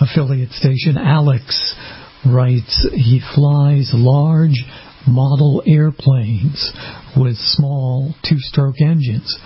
affiliate 0.00 0.50
station. 0.50 0.98
Alex 0.98 1.76
writes, 2.26 2.88
he 2.92 3.22
flies 3.36 3.92
large 3.94 4.64
model 5.06 5.62
airplanes 5.64 6.72
with 7.16 7.36
small 7.36 8.14
two-stroke 8.28 8.80
engines. 8.80 9.38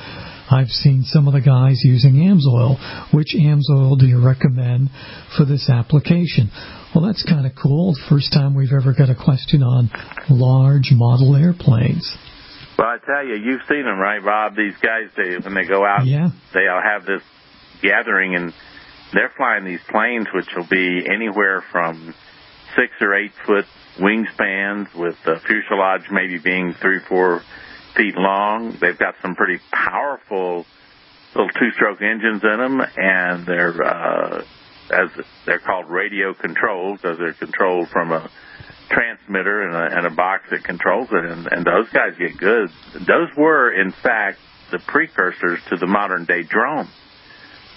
I've 0.50 0.68
seen 0.68 1.02
some 1.04 1.28
of 1.28 1.34
the 1.34 1.42
guys 1.42 1.82
using 1.84 2.14
AMSOIL. 2.14 3.12
Which 3.12 3.34
AMSOIL 3.38 3.98
do 3.98 4.06
you 4.06 4.24
recommend 4.24 4.88
for 5.36 5.44
this 5.44 5.68
application? 5.68 6.50
Well, 6.94 7.04
that's 7.04 7.22
kind 7.22 7.44
of 7.44 7.52
cool. 7.62 7.94
First 8.08 8.32
time 8.32 8.54
we've 8.54 8.72
ever 8.72 8.94
got 8.96 9.10
a 9.10 9.14
question 9.14 9.62
on 9.62 9.90
large 10.30 10.88
model 10.92 11.36
airplanes. 11.36 12.10
Tell 13.06 13.26
you, 13.26 13.34
you've 13.34 13.62
seen 13.68 13.84
them, 13.84 13.98
right, 13.98 14.24
Bob? 14.24 14.54
These 14.54 14.76
guys, 14.80 15.10
they 15.16 15.36
when 15.38 15.54
they 15.54 15.64
go 15.64 15.84
out, 15.84 16.06
yeah. 16.06 16.30
they'll 16.54 16.80
have 16.82 17.04
this 17.04 17.22
gathering, 17.80 18.36
and 18.36 18.52
they're 19.12 19.32
flying 19.36 19.64
these 19.64 19.82
planes, 19.90 20.28
which 20.32 20.46
will 20.54 20.68
be 20.70 21.04
anywhere 21.08 21.64
from 21.72 22.14
six 22.76 22.92
or 23.00 23.14
eight 23.14 23.32
foot 23.44 23.66
wingspans 23.98 24.94
with 24.94 25.16
the 25.24 25.40
fuselage 25.46 26.10
maybe 26.10 26.38
being 26.38 26.74
three, 26.74 27.00
four 27.08 27.42
feet 27.96 28.14
long. 28.16 28.76
They've 28.80 28.98
got 28.98 29.16
some 29.20 29.34
pretty 29.34 29.60
powerful 29.72 30.64
little 31.34 31.50
two-stroke 31.50 32.00
engines 32.02 32.42
in 32.44 32.58
them, 32.58 32.80
and 32.96 33.46
they're 33.46 33.82
uh, 33.82 34.44
as 34.90 35.08
they're 35.46 35.58
called 35.58 35.90
radio 35.90 36.34
controls, 36.34 37.00
as 37.04 37.18
they're 37.18 37.32
controlled 37.32 37.88
from 37.88 38.12
a 38.12 38.30
transmitter 38.92 39.62
and 39.62 39.74
a, 39.74 39.96
and 39.98 40.06
a 40.06 40.14
box 40.14 40.44
that 40.50 40.64
controls 40.64 41.08
it, 41.10 41.24
and, 41.24 41.48
and 41.50 41.64
those 41.64 41.88
guys 41.90 42.12
get 42.18 42.38
good. 42.38 42.68
Those 42.94 43.28
were, 43.36 43.72
in 43.72 43.92
fact, 44.02 44.38
the 44.70 44.78
precursors 44.86 45.58
to 45.70 45.76
the 45.76 45.86
modern 45.86 46.24
day 46.24 46.42
drone, 46.42 46.88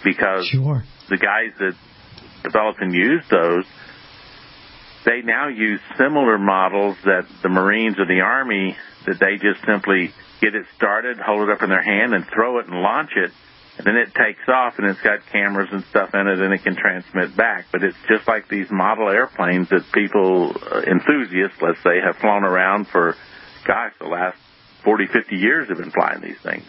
because 0.04 0.47
sure. 0.47 0.84
the 1.10 1.17
guys 1.17 1.58
that 1.60 1.73
developed 2.43 2.82
and 2.82 2.93
used 2.93 3.30
those 3.30 3.65
they 5.06 5.21
now 5.23 5.47
use 5.47 5.80
similar 5.97 6.38
models 6.38 6.97
that 7.06 7.28
the 7.43 7.49
Marines 7.49 7.95
or 7.99 8.08
the 8.08 8.21
Army 8.21 8.75
that 9.06 9.19
they 9.19 9.38
just 9.38 9.63
simply 9.65 10.10
get 10.41 10.56
it 10.56 10.65
started, 10.75 11.17
hold 11.19 11.47
it 11.47 11.54
up 11.54 11.62
in 11.62 11.69
their 11.69 11.84
hand, 11.84 12.13
and 12.13 12.25
throw 12.34 12.60
it 12.60 12.65
and 12.65 12.82
launch 12.82 13.12
it, 13.15 13.32
and 13.77 13.85
then 13.85 13.95
it 13.97 14.13
takes 14.15 14.47
off 14.47 14.75
and 14.77 14.88
it's 14.88 15.01
got 15.01 15.19
cameras 15.31 15.69
and 15.71 15.83
stuff 15.85 16.13
in 16.13 16.27
it, 16.27 16.39
and 16.39 16.53
it 16.53 16.63
can 16.63 16.75
transmit 16.75 17.35
back. 17.35 17.65
But 17.71 17.83
it's 17.83 17.97
just 18.07 18.27
like 18.27 18.47
these 18.47 18.71
model 18.71 19.09
airplanes 19.09 19.69
that 19.69 19.83
people, 19.93 20.55
uh, 20.55 20.81
enthusiasts, 20.81 21.57
let's 21.61 21.83
say, 21.83 21.99
have 21.99 22.17
flown 22.17 22.43
around 22.43 22.88
for, 22.88 23.15
gosh, 23.67 23.91
the 23.99 24.07
last 24.07 24.38
40, 24.83 25.07
50 25.07 25.35
years 25.35 25.67
have 25.67 25.77
been 25.77 25.91
flying 25.91 26.21
these 26.21 26.39
things. 26.41 26.63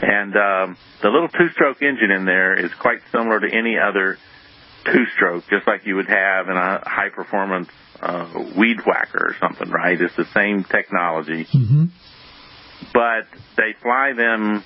And 0.00 0.34
um, 0.36 0.76
the 1.02 1.08
little 1.08 1.28
two-stroke 1.28 1.82
engine 1.82 2.10
in 2.10 2.24
there 2.24 2.54
is 2.54 2.70
quite 2.80 3.00
similar 3.12 3.40
to 3.40 3.48
any 3.50 3.76
other 3.78 4.16
two-stroke, 4.84 5.44
just 5.50 5.66
like 5.66 5.86
you 5.86 5.96
would 5.96 6.08
have 6.08 6.48
in 6.48 6.56
a 6.56 6.82
high-performance 6.86 7.68
uh, 8.00 8.28
weed 8.56 8.78
whacker 8.86 9.18
or 9.18 9.36
something, 9.40 9.68
right? 9.70 10.00
It's 10.00 10.16
the 10.16 10.26
same 10.34 10.64
technology, 10.64 11.44
mm-hmm. 11.44 11.86
but 12.92 13.26
they 13.56 13.74
fly 13.82 14.12
them 14.14 14.64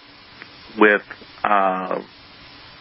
with 0.78 1.02
uh, 1.44 2.02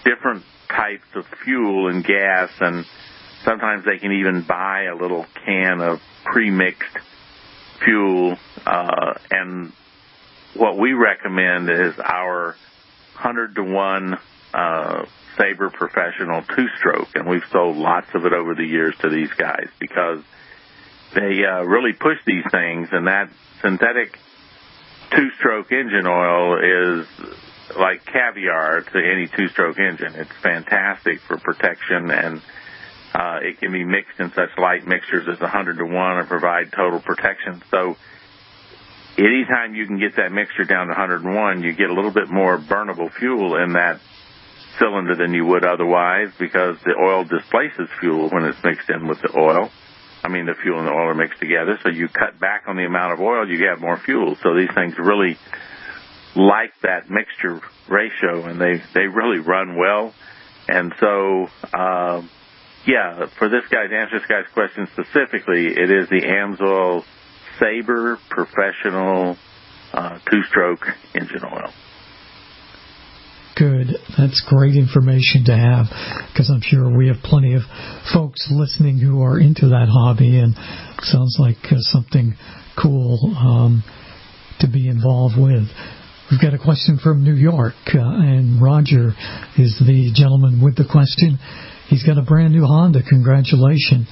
different 0.03 0.43
types 0.69 1.05
of 1.15 1.25
fuel 1.43 1.87
and 1.87 2.03
gas, 2.03 2.51
and 2.59 2.85
sometimes 3.43 3.85
they 3.85 3.97
can 3.97 4.11
even 4.11 4.45
buy 4.47 4.83
a 4.83 4.95
little 4.95 5.25
can 5.45 5.81
of 5.81 5.99
pre-mixed 6.25 6.97
fuel. 7.83 8.37
Uh, 8.65 9.13
and 9.31 9.71
what 10.55 10.77
we 10.77 10.93
recommend 10.93 11.69
is 11.69 11.93
our 11.99 12.55
hundred 13.15 13.55
to 13.55 13.63
one 13.63 14.17
uh, 14.53 15.05
Sabre 15.37 15.69
Professional 15.69 16.41
two-stroke, 16.55 17.09
and 17.15 17.27
we've 17.27 17.45
sold 17.51 17.77
lots 17.77 18.07
of 18.13 18.25
it 18.25 18.33
over 18.33 18.55
the 18.55 18.65
years 18.65 18.95
to 19.01 19.09
these 19.09 19.31
guys 19.37 19.67
because 19.79 20.23
they 21.13 21.43
uh, 21.45 21.63
really 21.63 21.93
push 21.93 22.17
these 22.25 22.43
things, 22.51 22.89
and 22.91 23.07
that 23.07 23.29
synthetic 23.61 24.17
two-stroke 25.11 25.71
engine 25.71 26.07
oil 26.07 26.57
is 26.57 27.07
like 27.77 28.05
caviar 28.05 28.81
to 28.81 28.97
any 28.97 29.27
two-stroke 29.27 29.77
engine. 29.79 30.15
It's 30.15 30.31
fantastic 30.41 31.19
for 31.21 31.37
protection, 31.37 32.11
and 32.11 32.41
uh, 33.13 33.39
it 33.41 33.59
can 33.59 33.71
be 33.71 33.83
mixed 33.83 34.19
in 34.19 34.31
such 34.33 34.49
light 34.57 34.85
mixtures 34.85 35.27
as 35.27 35.39
100 35.39 35.77
to 35.77 35.85
1 35.85 36.17
and 36.17 36.27
provide 36.27 36.71
total 36.71 36.99
protection. 36.99 37.61
So 37.71 37.97
anytime 39.17 39.75
you 39.75 39.85
can 39.85 39.99
get 39.99 40.15
that 40.17 40.31
mixture 40.31 40.63
down 40.63 40.87
to 40.87 40.93
101, 40.93 41.63
you 41.63 41.73
get 41.73 41.89
a 41.89 41.93
little 41.93 42.11
bit 42.11 42.29
more 42.29 42.57
burnable 42.57 43.11
fuel 43.11 43.61
in 43.61 43.73
that 43.73 43.99
cylinder 44.77 45.15
than 45.15 45.33
you 45.33 45.45
would 45.45 45.65
otherwise 45.65 46.29
because 46.39 46.77
the 46.85 46.95
oil 46.95 47.23
displaces 47.23 47.89
fuel 47.99 48.29
when 48.29 48.45
it's 48.45 48.63
mixed 48.63 48.89
in 48.89 49.07
with 49.07 49.21
the 49.21 49.37
oil. 49.37 49.69
I 50.23 50.27
mean, 50.27 50.45
the 50.45 50.53
fuel 50.53 50.79
and 50.79 50.87
the 50.87 50.91
oil 50.91 51.09
are 51.09 51.15
mixed 51.15 51.39
together, 51.39 51.79
so 51.81 51.89
you 51.89 52.07
cut 52.07 52.39
back 52.39 52.63
on 52.67 52.75
the 52.75 52.85
amount 52.85 53.13
of 53.13 53.21
oil, 53.21 53.47
you 53.49 53.57
get 53.57 53.79
more 53.79 53.97
fuel. 53.97 54.35
So 54.43 54.53
these 54.53 54.69
things 54.75 54.95
really 54.97 55.37
like 56.35 56.73
that 56.83 57.09
mixture 57.09 57.59
ratio, 57.89 58.45
and 58.45 58.59
they 58.59 58.81
they 58.93 59.07
really 59.07 59.39
run 59.39 59.77
well. 59.77 60.13
And 60.67 60.93
so, 60.99 61.47
uh, 61.73 62.21
yeah, 62.85 63.25
for 63.39 63.49
this 63.49 63.63
guy 63.71 63.87
to 63.87 63.95
answer 63.95 64.19
this 64.19 64.27
guy's 64.27 64.51
question 64.53 64.87
specifically, 64.93 65.65
it 65.67 65.89
is 65.89 66.09
the 66.09 66.21
Amsoil 66.21 67.03
Sabre 67.59 68.17
Professional 68.29 69.35
uh, 69.93 70.19
two-stroke 70.29 70.85
engine 71.15 71.43
oil. 71.43 71.73
good. 73.59 73.87
That's 74.17 74.41
great 74.47 74.75
information 74.75 75.43
to 75.45 75.57
have 75.57 75.87
because 76.31 76.49
I'm 76.49 76.61
sure 76.61 76.95
we 76.95 77.09
have 77.09 77.17
plenty 77.23 77.55
of 77.55 77.61
folks 78.13 78.47
listening 78.49 78.99
who 78.99 79.21
are 79.21 79.37
into 79.37 79.67
that 79.67 79.89
hobby 79.91 80.39
and 80.39 80.55
sounds 81.03 81.35
like 81.37 81.57
uh, 81.65 81.75
something 81.91 82.35
cool 82.81 83.35
um, 83.35 83.83
to 84.61 84.67
be 84.67 84.87
involved 84.87 85.35
with. 85.37 85.67
We've 86.29 86.39
got 86.39 86.53
a 86.53 86.59
question 86.59 86.99
from 87.01 87.23
New 87.23 87.33
York, 87.33 87.73
uh, 87.87 87.97
and 87.97 88.61
Roger 88.61 89.13
is 89.57 89.81
the 89.81 90.11
gentleman 90.13 90.61
with 90.63 90.75
the 90.75 90.85
question. 90.85 91.39
He's 91.87 92.05
got 92.05 92.19
a 92.19 92.21
brand 92.21 92.53
new 92.53 92.65
Honda. 92.65 93.01
Congratulations, 93.01 94.05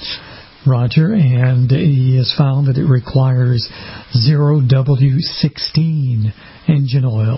Roger. 0.66 1.14
And 1.14 1.70
he 1.70 2.18
has 2.18 2.34
found 2.36 2.70
that 2.70 2.78
it 2.82 2.90
requires 2.90 3.70
zero 4.18 4.62
W16 4.62 6.34
engine 6.68 7.06
oil. 7.06 7.38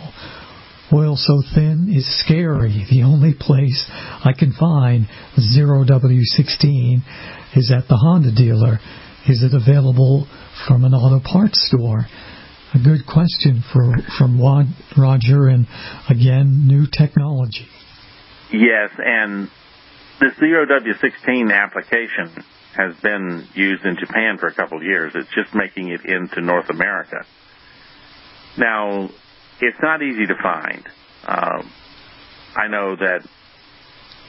Oil 0.94 1.18
so 1.18 1.44
thin 1.54 1.92
is 1.94 2.08
scary. 2.24 2.88
The 2.90 3.04
only 3.04 3.34
place 3.38 3.84
I 4.24 4.32
can 4.32 4.54
find 4.58 5.08
zero 5.36 5.84
W16 5.84 7.04
is 7.58 7.70
at 7.70 7.90
the 7.90 7.98
Honda 7.98 8.32
dealer. 8.34 8.80
Is 9.28 9.44
it 9.44 9.52
available 9.52 10.26
from 10.70 10.86
an 10.86 10.94
auto 10.94 11.20
parts 11.20 11.68
store? 11.68 12.08
A 12.72 12.78
good 12.78 13.06
question 13.08 13.64
for 13.74 13.96
from 14.18 14.40
Roger, 14.40 15.48
and 15.48 15.66
again, 16.08 16.68
new 16.68 16.86
technology. 16.86 17.68
Yes, 18.54 18.92
and 18.98 19.50
the 20.20 20.30
zero 20.40 20.68
W16 20.68 21.52
application 21.52 22.44
has 22.76 22.96
been 23.02 23.48
used 23.56 23.84
in 23.86 23.98
Japan 24.00 24.38
for 24.38 24.48
a 24.48 24.54
couple 24.54 24.78
of 24.78 24.84
years. 24.84 25.14
It's 25.16 25.34
just 25.34 25.56
making 25.56 25.90
it 25.90 26.06
into 26.06 26.42
North 26.42 26.70
America. 26.70 27.26
Now, 28.56 29.10
it's 29.60 29.80
not 29.82 30.04
easy 30.04 30.28
to 30.28 30.36
find. 30.36 30.88
Um, 31.28 31.72
I 32.56 32.68
know 32.68 32.96
that 32.96 33.28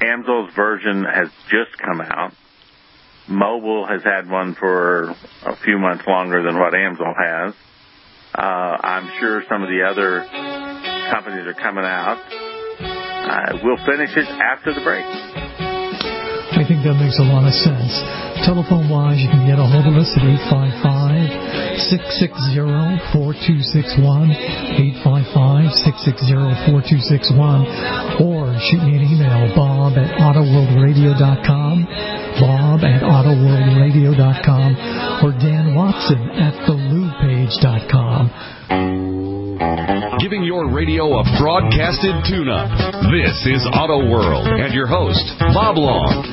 Amsoil's 0.01 0.55
version 0.55 1.05
has 1.05 1.29
just 1.51 1.77
come 1.79 2.01
out. 2.01 2.33
Mobil 3.29 3.87
has 3.87 4.03
had 4.03 4.31
one 4.31 4.55
for 4.55 5.11
a 5.45 5.57
few 5.63 5.79
months 5.79 6.05
longer 6.07 6.43
than 6.43 6.59
what 6.59 6.73
Amsoil 6.73 7.15
has. 7.17 7.55
Uh, 8.35 8.79
I'm 8.83 9.11
sure 9.19 9.43
some 9.49 9.63
of 9.63 9.69
the 9.69 9.83
other 9.83 10.23
companies 11.11 11.47
are 11.47 11.59
coming 11.59 11.85
out. 11.85 12.19
Uh, 12.81 13.59
we'll 13.63 13.83
finish 13.85 14.17
it 14.17 14.29
after 14.39 14.73
the 14.73 14.81
break. 14.81 15.05
I 15.05 16.63
think 16.67 16.83
that 16.87 16.95
makes 16.95 17.19
a 17.19 17.27
lot 17.27 17.47
of 17.47 17.55
sense. 17.55 17.91
Telephone 18.47 18.89
wise, 18.89 19.19
you 19.21 19.29
can 19.29 19.45
get 19.45 19.59
a 19.59 19.67
hold 19.67 19.85
of 19.85 19.97
us 19.99 20.09
at 20.17 20.25
855 20.25 21.91
660 21.91 23.13
4261, 23.13 24.31
855 25.03 25.75
660 25.91 26.71
4261, 26.71 28.23
or 28.25 28.40
shoot 28.61 28.83
me 28.83 28.97
an 28.97 29.05
email, 29.05 29.55
bob 29.55 29.97
at 29.97 30.19
autoworldradio.com, 30.21 31.85
bob 32.41 32.85
at 32.85 33.03
autoworldradio.com, 33.03 34.77
or 35.25 35.33
Dan 35.39 35.75
Watson 35.75 36.31
at 36.31 36.55
thelubepage.com. 36.67 39.30
Giving 39.61 40.41
your 40.41 40.73
radio 40.73 41.21
a 41.21 41.25
broadcasted 41.37 42.17
tune-up. 42.25 42.73
This 43.13 43.37
is 43.45 43.61
Auto 43.77 44.09
World 44.09 44.49
and 44.49 44.73
your 44.73 44.89
host, 44.89 45.21
Bob 45.53 45.77
Long. 45.77 46.25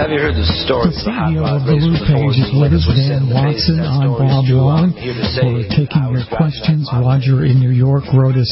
Have 0.00 0.08
you 0.08 0.16
heard 0.16 0.40
the 0.40 0.48
story 0.64 0.88
the 0.88 1.04
CEO 1.04 1.44
of 1.44 1.68
the 1.68 1.76
Lube 1.76 2.00
Page 2.08 2.40
is 2.40 2.48
with 2.56 2.72
us, 2.72 2.88
Dan 2.88 3.28
Watson. 3.28 3.76
I'm 3.76 4.08
Bob 4.08 4.48
Long. 4.48 4.96
We're 4.96 5.68
taking 5.68 6.00
your 6.08 6.24
questions. 6.32 6.88
Roger 6.96 7.44
in 7.44 7.60
New 7.60 7.76
York 7.76 8.08
wrote 8.16 8.40
us 8.40 8.48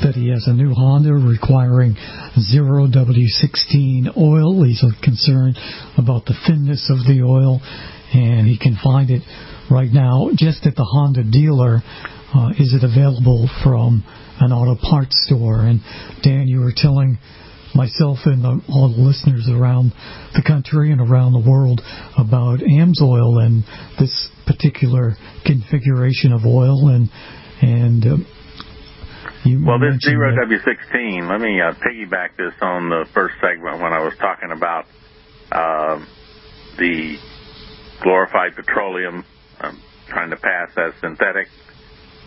that 0.00 0.16
he 0.16 0.32
has 0.32 0.48
a 0.48 0.56
new 0.56 0.72
Honda 0.72 1.12
requiring 1.12 1.92
zero 2.40 2.88
W16 2.88 4.16
oil. 4.16 4.64
He's 4.64 4.80
concerned 5.04 5.60
about 6.00 6.24
the 6.24 6.32
thinness 6.48 6.88
of 6.88 7.04
the 7.04 7.20
oil, 7.20 7.60
and 8.16 8.48
he 8.48 8.56
can 8.56 8.80
find 8.80 9.12
it 9.12 9.20
right 9.68 9.92
now 9.92 10.32
just 10.40 10.64
at 10.64 10.72
the 10.72 10.88
Honda 10.88 11.20
dealer 11.20 11.84
is 12.58 12.74
it 12.74 12.84
available 12.84 13.48
from 13.62 14.04
an 14.40 14.52
auto 14.52 14.80
parts 14.80 15.16
store? 15.26 15.60
And 15.60 15.80
Dan, 16.22 16.48
you 16.48 16.60
were 16.60 16.72
telling 16.74 17.18
myself 17.74 18.18
and 18.24 18.44
all 18.68 18.92
the 18.94 19.02
listeners 19.02 19.48
around 19.50 19.92
the 20.34 20.42
country 20.46 20.92
and 20.92 21.00
around 21.00 21.32
the 21.32 21.44
world 21.44 21.80
about 22.18 22.60
AMSOIL 22.60 23.42
and 23.42 23.64
this 23.98 24.28
particular 24.46 25.16
configuration 25.44 26.32
of 26.32 26.44
oil 26.44 26.88
and 26.88 27.08
and 27.62 28.04
uh, 28.04 28.16
well, 29.44 29.78
this 29.78 29.98
zero 30.04 30.34
W 30.36 30.58
sixteen. 30.64 31.28
Let 31.28 31.40
me 31.40 31.60
uh, 31.60 31.74
piggyback 31.74 32.36
this 32.36 32.54
on 32.60 32.88
the 32.88 33.06
first 33.14 33.34
segment 33.40 33.80
when 33.80 33.92
I 33.92 34.02
was 34.02 34.14
talking 34.18 34.50
about 34.52 34.84
uh, 35.50 36.04
the 36.78 37.16
glorified 38.02 38.54
petroleum 38.54 39.24
um, 39.60 39.82
trying 40.08 40.30
to 40.30 40.36
pass 40.36 40.70
as 40.76 40.92
synthetic. 41.00 41.48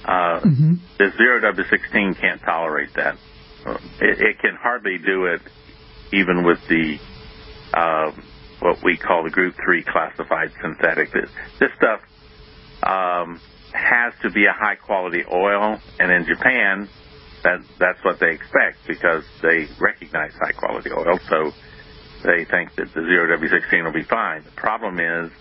Uh, 0.06 0.40
mm-hmm. 0.40 0.74
The 1.00 1.12
zero 1.18 1.42
W16 1.42 2.20
can't 2.20 2.42
tolerate 2.42 2.94
that. 2.94 3.18
It, 4.00 4.22
it, 4.22 4.40
can 4.40 4.56
hardly 4.56 5.00
do 5.00 5.26
it, 5.26 5.42
even 6.14 6.44
with 6.44 6.60
the 6.68 7.00
uh, 7.74 8.12
what 8.60 8.84
we 8.84 8.98
call 8.98 9.24
the 9.24 9.32
Group 9.32 9.56
Three 9.56 9.84
classified 9.84 10.52
synthetic. 10.62 11.12
This, 11.12 11.30
this 11.60 11.72
stuff 11.76 12.02
um, 12.84 13.42
has 13.74 14.14
to 14.22 14.30
be 14.30 14.46
a 14.46 14.54
high 14.54 14.76
quality 14.76 15.24
oil, 15.32 15.80
and 16.00 16.12
in 16.12 16.26
Japan, 16.26 16.88
that 17.44 17.62
that's 17.80 18.04
what 18.04 18.20
they 18.20 18.32
expect 18.32 18.86
because 18.88 19.24
they 19.42 19.68
recognize 19.80 20.34
high 20.34 20.52
quality 20.52 20.92
oil. 20.92 21.18
So 21.28 21.52
they 22.24 22.46
think 22.46 22.76
that 22.76 22.94
the 22.94 23.02
zero 23.02 23.36
W16 23.40 23.84
will 23.84 23.92
be 23.92 24.04
fine. 24.04 24.44
The 24.44 24.52
problem 24.52 25.00
is 25.00 25.32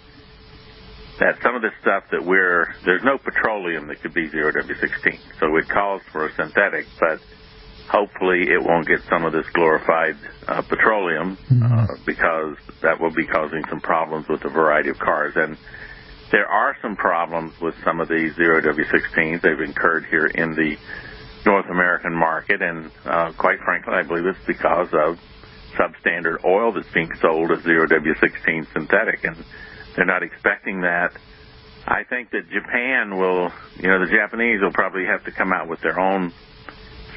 that 1.19 1.41
some 1.43 1.55
of 1.55 1.63
the 1.63 1.71
stuff 1.81 2.05
that 2.11 2.25
we're 2.25 2.75
there's 2.85 3.03
no 3.05 3.19
petroleum 3.19 3.89
that 3.89 4.01
could 4.03 4.15
be 4.15 4.29
zero 4.29 4.53
W16, 4.53 5.19
so 5.39 5.57
it 5.57 5.69
calls 5.69 6.03
for 6.13 6.27
a 6.27 6.35
synthetic, 6.35 6.87
but 6.99 7.21
hopefully 7.89 8.51
it 8.51 8.63
won't 8.63 8.87
get 8.87 9.01
some 9.09 9.25
of 9.25 9.33
this 9.33 9.47
glorified 9.53 10.17
uh, 10.49 10.63
petroleum 10.63 11.39
uh, 11.51 11.53
mm-hmm. 11.53 12.05
because 12.05 12.57
that 12.83 13.01
will 13.01 13.15
be 13.15 13.27
causing 13.27 13.63
some 13.69 13.81
problems 13.81 14.27
with 14.29 14.45
a 14.45 14.51
variety 14.51 14.91
of 14.91 14.99
cars 14.99 15.33
and. 15.37 15.57
There 16.33 16.49
are 16.49 16.75
some 16.83 16.97
problems 16.97 17.53
with 17.61 17.77
some 17.85 18.01
of 18.01 18.09
these 18.09 18.35
zero 18.35 18.61
W16s. 18.61 19.41
They've 19.41 19.61
incurred 19.61 20.07
here 20.07 20.27
in 20.27 20.57
the 20.57 20.77
North 21.47 21.67
American 21.71 22.13
market, 22.13 22.63
and 22.63 22.91
uh, 23.05 23.33
quite 23.37 23.61
frankly, 23.61 23.93
I 23.95 24.03
believe 24.03 24.27
it's 24.27 24.45
because 24.47 24.89
of 24.93 25.21
substandard 25.79 26.45
oil 26.45 26.73
that's 26.73 26.93
being 26.93 27.11
sold 27.21 27.51
as 27.51 27.63
zero 27.63 27.87
W16 27.87 28.73
synthetic. 28.73 29.25
And 29.25 29.37
they're 29.95 30.05
not 30.05 30.23
expecting 30.23 30.83
that. 30.83 31.13
I 31.87 32.05
think 32.05 32.31
that 32.31 32.49
Japan 32.49 33.17
will, 33.19 33.53
you 33.77 33.89
know, 33.89 34.01
the 34.01 34.11
Japanese 34.11 34.61
will 34.61 34.73
probably 34.73 35.05
have 35.05 35.25
to 35.25 35.31
come 35.31 35.53
out 35.53 35.69
with 35.69 35.81
their 35.81 36.01
own 36.01 36.33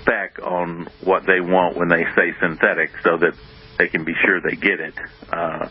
spec 0.01 0.39
on 0.43 0.87
what 1.03 1.25
they 1.25 1.39
want 1.39 1.77
when 1.77 1.89
they 1.89 2.03
say 2.15 2.33
synthetic 2.39 2.91
so 3.03 3.17
that 3.17 3.33
they 3.77 3.87
can 3.87 4.03
be 4.03 4.13
sure 4.25 4.41
they 4.41 4.55
get 4.55 4.79
it. 4.79 4.93
Uh, 5.31 5.69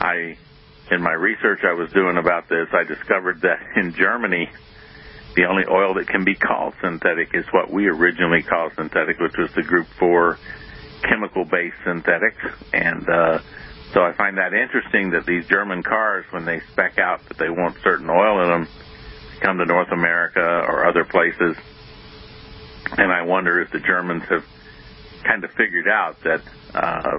I, 0.00 0.36
in 0.90 1.02
my 1.02 1.12
research 1.12 1.60
I 1.64 1.74
was 1.74 1.92
doing 1.92 2.16
about 2.16 2.48
this, 2.48 2.68
I 2.72 2.84
discovered 2.84 3.42
that 3.42 3.60
in 3.76 3.94
Germany, 3.94 4.50
the 5.36 5.44
only 5.44 5.64
oil 5.70 5.94
that 5.94 6.08
can 6.08 6.24
be 6.24 6.34
called 6.34 6.74
synthetic 6.80 7.34
is 7.34 7.44
what 7.52 7.70
we 7.70 7.86
originally 7.86 8.42
called 8.42 8.72
synthetic, 8.74 9.20
which 9.20 9.36
was 9.36 9.52
the 9.54 9.62
Group 9.62 9.86
4 9.98 10.38
chemical-based 11.02 11.76
synthetics. 11.84 12.42
And, 12.72 13.08
uh, 13.08 13.38
so 13.92 14.02
I 14.02 14.12
find 14.12 14.36
that 14.36 14.52
interesting 14.52 15.10
that 15.10 15.24
these 15.24 15.46
German 15.46 15.82
cars, 15.82 16.26
when 16.30 16.44
they 16.44 16.60
spec 16.72 16.98
out 16.98 17.26
that 17.28 17.38
they 17.38 17.48
want 17.48 17.76
certain 17.82 18.08
oil 18.10 18.42
in 18.42 18.48
them, 18.50 18.68
come 19.40 19.58
to 19.58 19.64
North 19.64 19.90
America 19.90 20.40
or 20.40 20.86
other 20.86 21.04
places. 21.04 21.56
And 22.96 23.12
I 23.12 23.22
wonder 23.22 23.60
if 23.60 23.70
the 23.70 23.80
Germans 23.80 24.24
have 24.28 24.44
kind 25.24 25.42
of 25.44 25.50
figured 25.52 25.88
out 25.88 26.20
that 26.24 26.42
uh, 26.74 27.18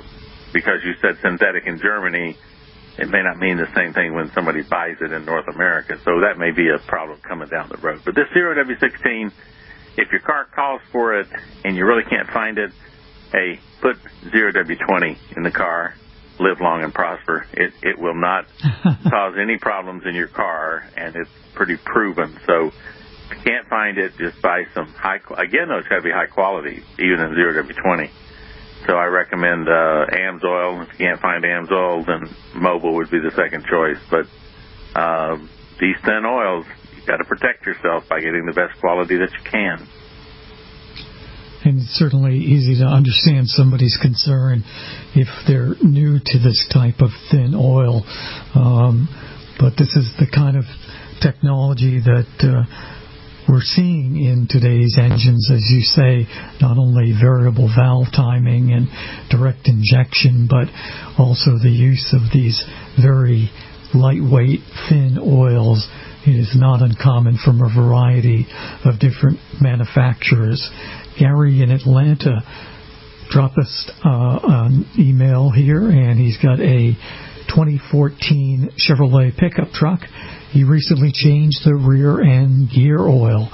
because 0.53 0.83
you 0.83 0.93
said 1.01 1.17
synthetic 1.21 1.65
in 1.65 1.79
Germany, 1.79 2.37
it 2.97 3.09
may 3.09 3.23
not 3.23 3.39
mean 3.39 3.57
the 3.57 3.69
same 3.73 3.93
thing 3.93 4.13
when 4.13 4.31
somebody 4.33 4.61
buys 4.61 4.97
it 5.01 5.11
in 5.11 5.25
North 5.25 5.47
America. 5.47 5.97
So 6.03 6.21
that 6.21 6.37
may 6.37 6.51
be 6.51 6.69
a 6.69 6.77
problem 6.77 7.19
coming 7.21 7.47
down 7.49 7.69
the 7.69 7.77
road. 7.77 8.01
But 8.05 8.13
this 8.13 8.27
Zero 8.33 8.53
W16, 8.63 9.31
if 9.97 10.11
your 10.11 10.21
car 10.21 10.45
calls 10.53 10.81
for 10.91 11.19
it 11.19 11.27
and 11.65 11.75
you 11.75 11.85
really 11.85 12.03
can't 12.03 12.29
find 12.29 12.57
it, 12.57 12.71
hey, 13.31 13.59
put 13.81 13.97
Zero 14.31 14.51
W20 14.51 15.17
in 15.35 15.43
the 15.43 15.51
car 15.51 15.95
live 16.39 16.61
long 16.61 16.83
and 16.83 16.93
prosper. 16.93 17.45
It 17.53 17.73
it 17.83 17.99
will 17.99 18.15
not 18.15 18.47
cause 18.83 19.35
any 19.39 19.57
problems 19.57 20.03
in 20.05 20.15
your 20.15 20.27
car, 20.27 20.83
and 20.95 21.15
it's 21.15 21.29
pretty 21.53 21.77
proven. 21.77 22.37
So 22.47 22.67
if 22.67 23.37
you 23.37 23.43
can't 23.43 23.67
find 23.67 23.97
it, 23.97 24.17
just 24.17 24.41
buy 24.41 24.63
some 24.73 24.87
high. 24.87 25.19
Again, 25.37 25.67
those 25.69 25.87
got 25.87 25.97
to 25.97 26.01
be 26.01 26.11
high 26.11 26.27
quality, 26.27 26.83
even 26.97 27.19
in 27.19 27.35
zero 27.35 27.63
W20. 27.63 28.09
So 28.87 28.95
I 28.95 29.05
recommend 29.05 29.67
uh, 29.67 30.05
AMSOIL. 30.07 30.83
If 30.83 30.93
you 30.93 31.05
can't 31.05 31.19
find 31.19 31.43
AMSOIL, 31.43 32.05
then 32.05 32.29
Mobil 32.55 32.93
would 32.95 33.11
be 33.11 33.19
the 33.19 33.31
second 33.35 33.65
choice. 33.65 33.99
But 34.09 34.27
uh, 34.95 35.37
these 35.79 35.95
thin 36.05 36.25
oils, 36.25 36.65
you 36.95 37.05
got 37.05 37.17
to 37.17 37.25
protect 37.25 37.65
yourself 37.65 38.07
by 38.07 38.21
getting 38.21 38.45
the 38.45 38.53
best 38.53 38.79
quality 38.79 39.17
that 39.17 39.31
you 39.33 39.43
can. 39.43 39.87
And 41.69 41.81
it's 41.81 41.93
certainly 41.93 42.35
easy 42.37 42.81
to 42.81 42.85
understand 42.85 43.47
somebody's 43.47 43.97
concern 44.01 44.63
if 45.13 45.29
they're 45.47 45.77
new 45.85 46.17
to 46.17 46.39
this 46.39 46.67
type 46.73 46.99
of 46.99 47.09
thin 47.29 47.53
oil. 47.53 48.01
Um, 48.55 49.07
but 49.59 49.77
this 49.77 49.93
is 49.95 50.09
the 50.17 50.25
kind 50.25 50.57
of 50.57 50.65
technology 51.21 52.01
that 52.01 52.33
uh, 52.41 52.65
we're 53.47 53.61
seeing 53.61 54.17
in 54.17 54.47
today's 54.49 54.97
engines, 54.97 55.49
as 55.53 55.65
you 55.69 55.81
say, 55.81 56.25
not 56.61 56.77
only 56.77 57.13
variable 57.13 57.69
valve 57.69 58.07
timing 58.15 58.73
and 58.73 58.89
direct 59.29 59.67
injection, 59.67 60.47
but 60.49 60.69
also 61.21 61.57
the 61.61 61.69
use 61.69 62.13
of 62.17 62.33
these 62.33 62.63
very 63.01 63.49
lightweight, 63.93 64.59
thin 64.89 65.17
oils 65.21 65.87
is 66.25 66.51
not 66.55 66.81
uncommon 66.81 67.37
from 67.43 67.61
a 67.61 67.73
variety 67.73 68.45
of 68.85 68.99
different 68.99 69.39
manufacturers. 69.61 70.69
Gary 71.17 71.61
in 71.61 71.71
Atlanta 71.71 72.41
dropped 73.29 73.57
us 73.57 73.91
uh, 74.03 74.39
an 74.43 74.85
email 74.97 75.49
here, 75.49 75.89
and 75.89 76.19
he's 76.19 76.37
got 76.37 76.59
a 76.59 76.93
2014 77.49 78.69
Chevrolet 78.77 79.35
pickup 79.37 79.71
truck. 79.71 80.01
He 80.51 80.63
recently 80.63 81.11
changed 81.13 81.59
the 81.63 81.75
rear 81.75 82.21
end 82.21 82.69
gear 82.73 82.99
oil. 82.99 83.49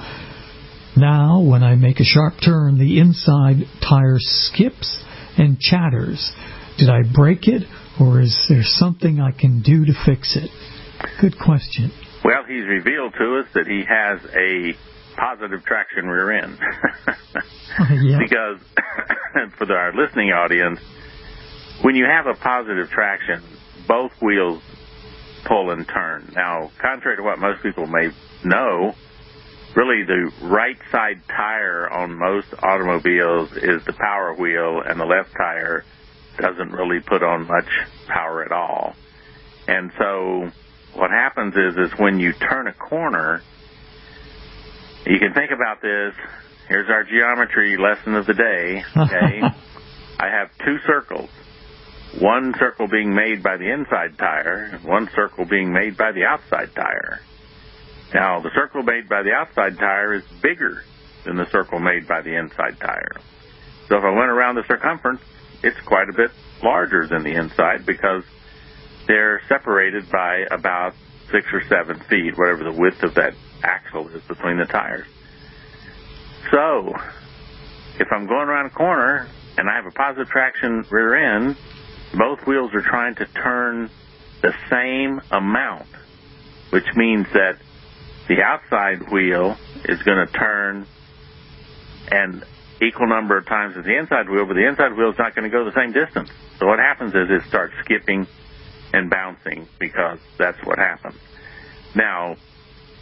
Now, 0.98 1.41
when 1.41 1.62
I 1.62 1.76
make 1.76 2.00
a 2.00 2.06
sharp 2.06 2.36
turn, 2.43 2.78
the 2.78 3.00
inside 3.00 3.58
tire 3.82 4.17
skips 4.17 5.04
and 5.38 5.60
chatters. 5.60 6.32
Did 6.78 6.89
I 6.89 7.02
break 7.13 7.48
it, 7.48 7.63
or 7.99 8.21
is 8.21 8.45
there 8.49 8.63
something 8.63 9.19
I 9.19 9.31
can 9.31 9.62
do 9.62 9.86
to 9.86 9.93
fix 10.05 10.36
it? 10.36 10.49
Good 11.21 11.38
question. 11.39 11.91
Well, 12.23 12.43
he's 12.47 12.65
revealed 12.65 13.13
to 13.19 13.39
us 13.39 13.47
that 13.53 13.67
he 13.67 13.84
has 13.88 14.19
a 14.36 14.73
positive 15.15 15.63
traction 15.63 16.08
rear 16.08 16.31
end. 16.31 16.58
Oh, 17.77 17.93
yeah. 17.93 18.19
Because 18.19 18.60
for 19.58 19.69
our 19.75 19.93
listening 19.93 20.29
audience, 20.29 20.79
when 21.81 21.95
you 21.95 22.05
have 22.05 22.25
a 22.25 22.39
positive 22.39 22.89
traction, 22.89 23.43
both 23.86 24.12
wheels 24.21 24.63
pull 25.45 25.71
and 25.71 25.86
turn. 25.86 26.31
Now, 26.34 26.71
contrary 26.81 27.17
to 27.17 27.23
what 27.23 27.38
most 27.39 27.62
people 27.62 27.86
may 27.86 28.12
know, 28.45 28.93
really 29.75 30.03
the 30.05 30.31
right 30.41 30.77
side 30.89 31.21
tire 31.27 31.89
on 31.89 32.17
most 32.17 32.47
automobiles 32.63 33.51
is 33.51 33.84
the 33.86 33.93
power 33.99 34.34
wheel 34.34 34.81
and 34.86 34.97
the 34.97 35.05
left 35.05 35.36
tire 35.38 35.84
doesn't 36.38 36.71
really 36.71 37.00
put 37.00 37.24
on 37.24 37.48
much 37.48 37.69
power 38.08 38.43
at 38.43 38.52
all. 38.52 38.95
And 39.67 39.91
so 39.98 40.52
what 40.93 41.12
happens 41.12 41.54
is 41.56 41.76
is 41.78 42.00
when 42.00 42.19
you 42.19 42.34
turn 42.34 42.67
a 42.67 42.74
corner, 42.74 43.41
you 45.06 45.19
can 45.19 45.34
think 45.34 45.52
about 45.52 45.82
this. 45.82 46.13
Here's 46.67 46.89
our 46.89 47.04
geometry 47.04 47.78
lesson 47.78 48.15
of 48.15 48.26
the 48.26 48.34
day. 48.34 48.84
Okay. 48.95 49.41
I 50.19 50.30
have 50.30 50.50
two 50.65 50.78
circles. 50.88 51.30
One 52.19 52.54
circle 52.58 52.88
being 52.88 53.13
made 53.13 53.43
by 53.43 53.58
the 53.58 53.71
inside 53.71 54.17
tire, 54.17 54.69
and 54.71 54.84
one 54.84 55.10
circle 55.13 55.45
being 55.45 55.74
made 55.74 55.98
by 55.98 56.13
the 56.13 56.24
outside 56.24 56.74
tire. 56.74 57.19
Now, 58.13 58.39
the 58.39 58.52
circle 58.56 58.84
made 58.84 59.10
by 59.10 59.24
the 59.24 59.34
outside 59.34 59.78
tire 59.78 60.13
is 60.13 60.24
bigger 60.41 60.84
than 61.26 61.36
the 61.36 61.50
circle 61.52 61.80
made 61.80 62.08
by 62.08 62.21
the 62.21 62.38
inside 62.38 62.80
tire. 62.80 63.19
So 63.89 63.98
if 63.98 64.04
I 64.04 64.12
went 64.12 64.32
around 64.32 64.56
the 64.56 64.63
circumference, 64.67 65.19
it's 65.63 65.79
quite 65.81 66.09
a 66.09 66.13
bit 66.13 66.31
larger 66.63 67.07
than 67.07 67.23
the 67.23 67.35
inside 67.35 67.85
because 67.85 68.23
they're 69.07 69.41
separated 69.47 70.09
by 70.09 70.45
about 70.51 70.93
six 71.31 71.47
or 71.53 71.63
seven 71.67 71.99
feet, 72.09 72.37
whatever 72.37 72.63
the 72.63 72.71
width 72.71 73.03
of 73.03 73.15
that 73.15 73.33
axle 73.63 74.07
is 74.09 74.21
between 74.23 74.57
the 74.57 74.65
tires. 74.65 75.07
So, 76.51 76.95
if 77.99 78.07
I'm 78.11 78.27
going 78.27 78.47
around 78.47 78.67
a 78.67 78.69
corner 78.69 79.27
and 79.57 79.69
I 79.69 79.75
have 79.75 79.85
a 79.85 79.91
positive 79.91 80.27
traction 80.29 80.85
rear 80.89 81.15
end, 81.15 81.57
both 82.13 82.45
wheels 82.45 82.73
are 82.73 82.81
trying 82.81 83.15
to 83.15 83.25
turn 83.25 83.89
the 84.41 84.53
same 84.69 85.21
amount, 85.31 85.87
which 86.69 86.85
means 86.95 87.27
that 87.33 87.57
the 88.27 88.41
outside 88.41 89.11
wheel 89.11 89.57
is 89.85 90.01
going 90.03 90.25
to 90.25 90.31
turn 90.33 90.87
an 92.11 92.43
equal 92.81 93.07
number 93.07 93.38
of 93.38 93.45
times 93.45 93.77
as 93.77 93.85
the 93.85 93.97
inside 93.97 94.29
wheel, 94.29 94.45
but 94.45 94.55
the 94.55 94.67
inside 94.67 94.93
wheel 94.97 95.11
is 95.11 95.17
not 95.17 95.35
going 95.35 95.49
to 95.49 95.49
go 95.49 95.63
the 95.63 95.73
same 95.73 95.93
distance. 95.93 96.29
So 96.59 96.67
what 96.67 96.79
happens 96.79 97.13
is 97.13 97.29
it 97.29 97.47
starts 97.47 97.73
skipping 97.83 98.27
and 98.93 99.09
bouncing 99.09 99.67
because 99.79 100.19
that's 100.38 100.63
what 100.65 100.77
happens. 100.77 101.15
Now, 101.95 102.35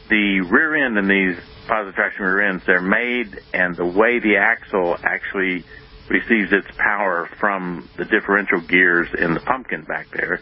the 0.09 0.41
rear 0.41 0.86
end 0.86 0.97
in 0.97 1.07
these 1.07 1.38
positive 1.67 1.95
traction 1.95 2.25
rear 2.25 2.49
ends, 2.49 2.63
they're 2.65 2.81
made 2.81 3.39
and 3.53 3.75
the 3.75 3.86
way 3.86 4.19
the 4.19 4.38
axle 4.38 4.95
actually 5.03 5.63
receives 6.09 6.51
its 6.51 6.67
power 6.77 7.29
from 7.39 7.89
the 7.97 8.05
differential 8.05 8.59
gears 8.59 9.07
in 9.17 9.33
the 9.33 9.39
pumpkin 9.39 9.83
back 9.83 10.07
there 10.12 10.39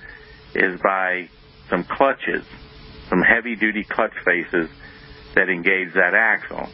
is 0.56 0.80
by 0.82 1.30
some 1.70 1.84
clutches, 1.84 2.44
some 3.10 3.22
heavy 3.22 3.56
duty 3.56 3.84
clutch 3.84 4.14
faces 4.26 4.70
that 5.36 5.50
engage 5.50 5.94
that 5.94 6.14
axle. 6.14 6.68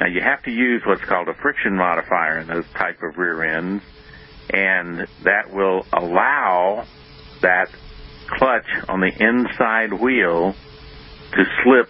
Now 0.00 0.06
you 0.06 0.20
have 0.20 0.42
to 0.44 0.50
use 0.50 0.82
what's 0.84 1.04
called 1.04 1.28
a 1.28 1.34
friction 1.34 1.76
modifier 1.76 2.38
in 2.38 2.46
those 2.48 2.66
type 2.76 3.02
of 3.02 3.16
rear 3.16 3.42
ends 3.42 3.82
and 4.50 5.06
that 5.24 5.52
will 5.52 5.86
allow 5.92 6.84
that 7.40 7.68
clutch 8.28 8.66
on 8.88 9.00
the 9.00 9.12
inside 9.18 9.92
wheel 9.92 10.54
to 11.32 11.44
slip 11.62 11.88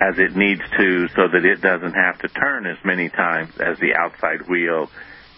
as 0.00 0.18
it 0.18 0.36
needs 0.36 0.62
to 0.78 1.08
so 1.08 1.28
that 1.32 1.44
it 1.44 1.60
doesn't 1.60 1.94
have 1.94 2.18
to 2.18 2.28
turn 2.28 2.66
as 2.66 2.78
many 2.84 3.08
times 3.08 3.52
as 3.60 3.78
the 3.78 3.94
outside 3.94 4.48
wheel 4.48 4.90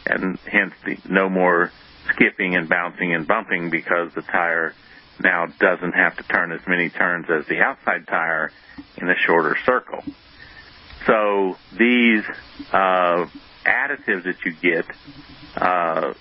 and 0.07 0.39
hence 0.47 0.75
the, 0.85 0.97
no 1.09 1.29
more 1.29 1.71
skipping 2.15 2.57
and 2.57 2.69
bouncing 2.69 3.15
and 3.15 3.27
bumping 3.27 3.71
because 3.71 4.13
the 4.15 4.23
tire 4.23 4.75
now 5.21 5.47
doesn't 5.59 5.93
have 5.93 6.17
to 6.17 6.23
turn 6.25 6.53
as 6.53 6.61
many 6.67 6.91
turns 6.91 7.27
as 7.31 7.47
the 7.47 7.61
outside 7.61 8.07
tire 8.07 8.51
in 8.97 9.09
a 9.09 9.15
shorter 9.27 9.57
circle. 9.65 10.03
So 11.07 11.57
these 11.77 12.23
uh, 12.73 13.27
additives 13.65 14.25
that 14.25 14.37
you 14.45 14.53
get, 14.61 14.85
uh, 15.57 16.15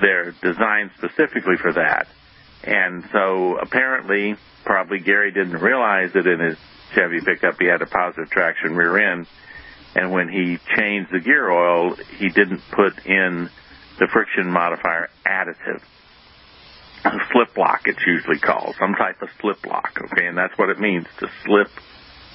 they're 0.00 0.32
designed 0.42 0.90
specifically 0.96 1.56
for 1.60 1.72
that. 1.74 2.06
And 2.62 3.04
so 3.12 3.56
apparently, 3.56 4.36
probably 4.64 5.00
Gary 5.00 5.32
didn't 5.32 5.60
realize 5.60 6.12
that 6.12 6.26
in 6.26 6.40
his 6.40 6.58
Chevy 6.94 7.20
pickup 7.24 7.56
he 7.58 7.66
had 7.66 7.82
a 7.82 7.86
positive 7.86 8.30
traction 8.30 8.74
rear 8.74 9.12
end. 9.12 9.26
And 9.94 10.12
when 10.12 10.28
he 10.28 10.58
changed 10.76 11.10
the 11.12 11.20
gear 11.20 11.50
oil, 11.50 11.96
he 12.18 12.28
didn't 12.28 12.62
put 12.70 13.06
in 13.06 13.50
the 13.98 14.08
friction 14.12 14.50
modifier 14.50 15.08
additive. 15.26 15.82
A 17.04 17.18
slip 17.32 17.56
lock, 17.56 17.82
it's 17.86 18.02
usually 18.06 18.38
called. 18.38 18.76
Some 18.78 18.94
type 18.94 19.22
of 19.22 19.30
slip 19.40 19.64
lock, 19.66 19.98
okay? 20.00 20.26
And 20.26 20.36
that's 20.36 20.56
what 20.58 20.68
it 20.68 20.78
means 20.78 21.06
to 21.18 21.28
slip 21.44 21.68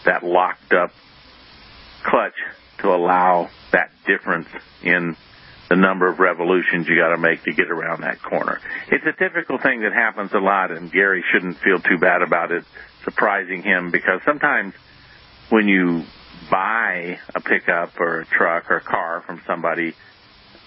that 0.06 0.24
locked 0.24 0.74
up 0.74 0.92
clutch 2.06 2.36
to 2.80 2.94
allow 2.94 3.50
that 3.72 3.92
difference 4.06 4.48
in 4.84 5.16
the 5.70 5.76
number 5.76 6.08
of 6.08 6.20
revolutions 6.20 6.88
you 6.88 6.96
got 6.96 7.16
to 7.16 7.18
make 7.18 7.44
to 7.44 7.52
get 7.52 7.72
around 7.72 8.02
that 8.02 8.22
corner. 8.22 8.60
It's 8.92 9.06
a 9.06 9.14
typical 9.14 9.58
thing 9.58 9.82
that 9.82 9.94
happens 9.94 10.32
a 10.34 10.40
lot, 10.40 10.72
and 10.72 10.92
Gary 10.92 11.24
shouldn't 11.32 11.58
feel 11.58 11.80
too 11.80 11.98
bad 11.98 12.22
about 12.22 12.52
it 12.52 12.64
surprising 13.04 13.64
him 13.64 13.92
because 13.92 14.22
sometimes 14.26 14.74
when 15.50 15.68
you 15.68 16.04
buy 16.50 17.20
a 17.34 17.42
pickup 17.42 18.00
or 18.00 18.22
a 18.22 18.26
truck 18.26 18.70
or 18.70 18.78
a 18.78 18.82
car 18.82 19.24
from 19.26 19.42
somebody, 19.48 19.94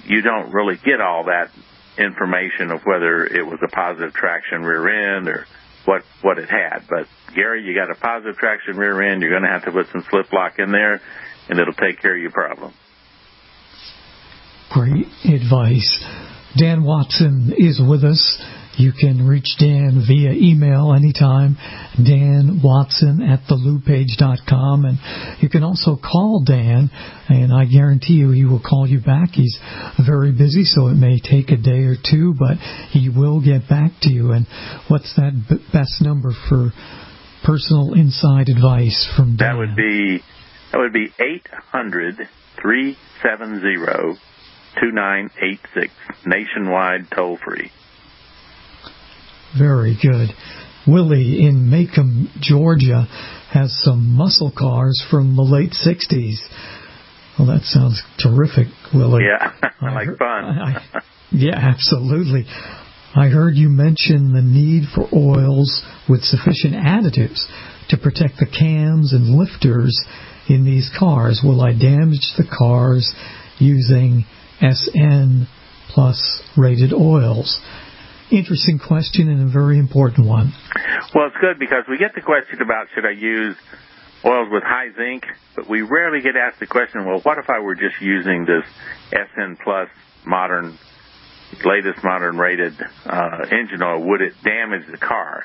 you 0.05 0.22
don't 0.22 0.53
really 0.53 0.77
get 0.77 1.01
all 1.01 1.24
that 1.24 1.51
information 1.98 2.70
of 2.70 2.83
whether 2.85 3.24
it 3.24 3.44
was 3.44 3.59
a 3.62 3.68
positive 3.68 4.14
traction 4.14 4.62
rear 4.62 5.16
end 5.16 5.28
or 5.28 5.47
what 5.85 6.03
what 6.22 6.39
it 6.39 6.49
had. 6.49 6.87
But 6.89 7.07
Gary, 7.35 7.62
you 7.62 7.74
got 7.74 7.91
a 7.91 7.99
positive 7.99 8.37
traction 8.37 8.76
rear 8.76 9.01
end. 9.03 9.22
You're 9.22 9.31
going 9.31 9.43
to 9.43 9.49
have 9.49 9.64
to 9.64 9.72
put 9.72 9.87
some 9.93 10.05
slip 10.11 10.33
lock 10.33 10.59
in 10.59 10.72
there, 10.72 11.01
and 11.49 11.59
it'll 11.59 11.74
take 11.74 12.01
care 12.01 12.14
of 12.14 12.20
your 12.20 12.31
problem. 12.31 12.74
Great 14.70 15.07
advice. 15.24 16.05
Dan 16.57 16.85
Watson 16.85 17.55
is 17.57 17.81
with 17.81 18.05
us. 18.05 18.43
You 18.79 18.93
can 18.93 19.26
reach 19.26 19.57
Dan 19.59 20.05
via 20.07 20.31
email 20.31 20.95
anytime, 20.95 21.57
Dan 21.97 22.61
Watson 22.62 23.20
at 23.22 23.41
thelubepage.com. 23.51 24.85
And 24.85 25.43
you 25.43 25.49
can 25.49 25.64
also 25.64 25.97
call 25.97 26.45
Dan, 26.47 26.91
and 27.29 27.53
I 27.53 27.64
guarantee 27.64 28.14
you 28.14 28.31
he 28.31 28.45
will 28.45 28.62
call 28.62 28.87
you 28.87 29.01
back. 29.01 29.31
He's 29.33 29.59
very 30.07 30.31
busy, 30.31 30.64
so 30.64 30.87
it 30.89 30.95
may 30.95 31.18
take 31.18 31.51
a 31.51 31.57
day 31.57 31.85
or 31.85 31.97
two, 31.97 32.35
but 32.39 32.59
he 32.91 33.09
will 33.09 33.41
get 33.41 33.68
back 33.68 33.93
to 34.03 34.11
you. 34.11 34.31
And 34.31 34.47
what's 34.87 35.14
that 35.16 35.33
b- 35.49 35.57
best 35.72 36.01
number 36.01 36.31
for 36.49 36.70
personal 37.45 37.95
inside 37.95 38.49
advice 38.49 39.09
from 39.16 39.37
Dan? 39.37 39.55
That 39.55 39.59
would 39.59 39.76
be 39.76 40.22
that 40.70 40.79
would 40.79 40.93
be 40.93 41.09
eight 41.18 41.49
hundred 41.72 42.29
three 42.61 42.97
seven 43.22 43.61
zero 43.61 44.16
2986, 44.81 45.93
nationwide 46.24 47.11
toll 47.14 47.39
free. 47.45 47.72
Very 49.57 49.96
good. 50.01 50.30
Willie 50.86 51.44
in 51.44 51.70
Macomb, 51.70 52.30
Georgia, 52.40 53.07
has 53.53 53.72
some 53.82 54.11
muscle 54.16 54.53
cars 54.57 55.05
from 55.11 55.36
the 55.36 55.42
late 55.42 55.72
60s. 55.72 56.38
Well, 57.38 57.49
that 57.49 57.62
sounds 57.62 58.03
terrific, 58.18 58.66
Willie. 58.92 59.24
Yeah, 59.24 59.53
I 59.80 59.92
like 59.92 60.07
heard, 60.07 60.18
fun. 60.18 60.44
I, 60.44 60.82
yeah, 61.30 61.57
absolutely. 61.57 62.46
I 63.14 63.28
heard 63.28 63.55
you 63.55 63.68
mention 63.68 64.32
the 64.32 64.42
need 64.42 64.84
for 64.94 65.09
oils 65.14 65.82
with 66.09 66.22
sufficient 66.22 66.74
additives 66.74 67.46
to 67.88 67.96
protect 67.96 68.38
the 68.38 68.46
cams 68.46 69.12
and 69.12 69.36
lifters 69.36 70.05
in 70.49 70.64
these 70.64 70.90
cars. 70.99 71.40
Will 71.42 71.61
I 71.61 71.72
damage 71.72 72.32
the 72.36 72.46
cars 72.59 73.14
using 73.59 74.24
SN 74.61 75.46
plus 75.88 76.42
rated 76.57 76.92
oils? 76.92 77.61
Interesting 78.31 78.79
question 78.79 79.31
and 79.31 79.49
a 79.49 79.51
very 79.51 79.79
important 79.79 80.26
one. 80.26 80.53
Well, 81.14 81.29
it's 81.29 81.37
good 81.41 81.59
because 81.59 81.85
we 81.89 81.97
get 81.97 82.14
the 82.14 82.20
question 82.20 82.61
about 82.61 82.89
should 82.95 83.07
I 83.07 83.12
use 83.12 83.57
oils 84.22 84.49
with 84.51 84.62
high 84.62 84.93
zinc, 84.95 85.24
but 85.57 85.68
we 85.68 85.81
rarely 85.81 86.20
get 86.20 86.37
asked 86.37 86.61
the 86.61 86.66
question, 86.66 87.07
well, 87.07 87.20
what 87.20 87.39
if 87.39 87.49
I 87.49 87.61
were 87.61 87.74
just 87.74 88.01
using 88.03 88.45
this 88.45 88.64
SN 89.11 89.57
plus 89.64 89.89
modern, 90.26 90.76
latest 91.64 92.05
modern 92.05 92.37
rated 92.37 92.74
uh, 93.07 93.47
engine 93.51 93.83
oil? 93.83 94.07
Would 94.09 94.20
it 94.20 94.35
damage 94.45 94.87
the 94.91 94.99
car? 94.99 95.45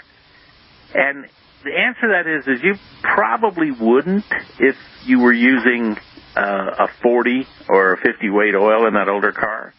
And 0.93 1.25
the 1.63 1.71
answer 1.71 2.01
to 2.01 2.07
that 2.09 2.27
is, 2.27 2.57
is 2.57 2.63
you 2.63 2.75
probably 3.01 3.71
wouldn't 3.71 4.25
if 4.59 4.75
you 5.05 5.19
were 5.19 5.31
using 5.31 5.95
uh, 6.35 6.85
a 6.85 6.87
40 7.01 7.47
or 7.69 7.93
a 7.93 7.97
50 7.97 8.29
weight 8.29 8.55
oil 8.55 8.87
in 8.87 8.95
that 8.95 9.07
older 9.07 9.31
car. 9.31 9.73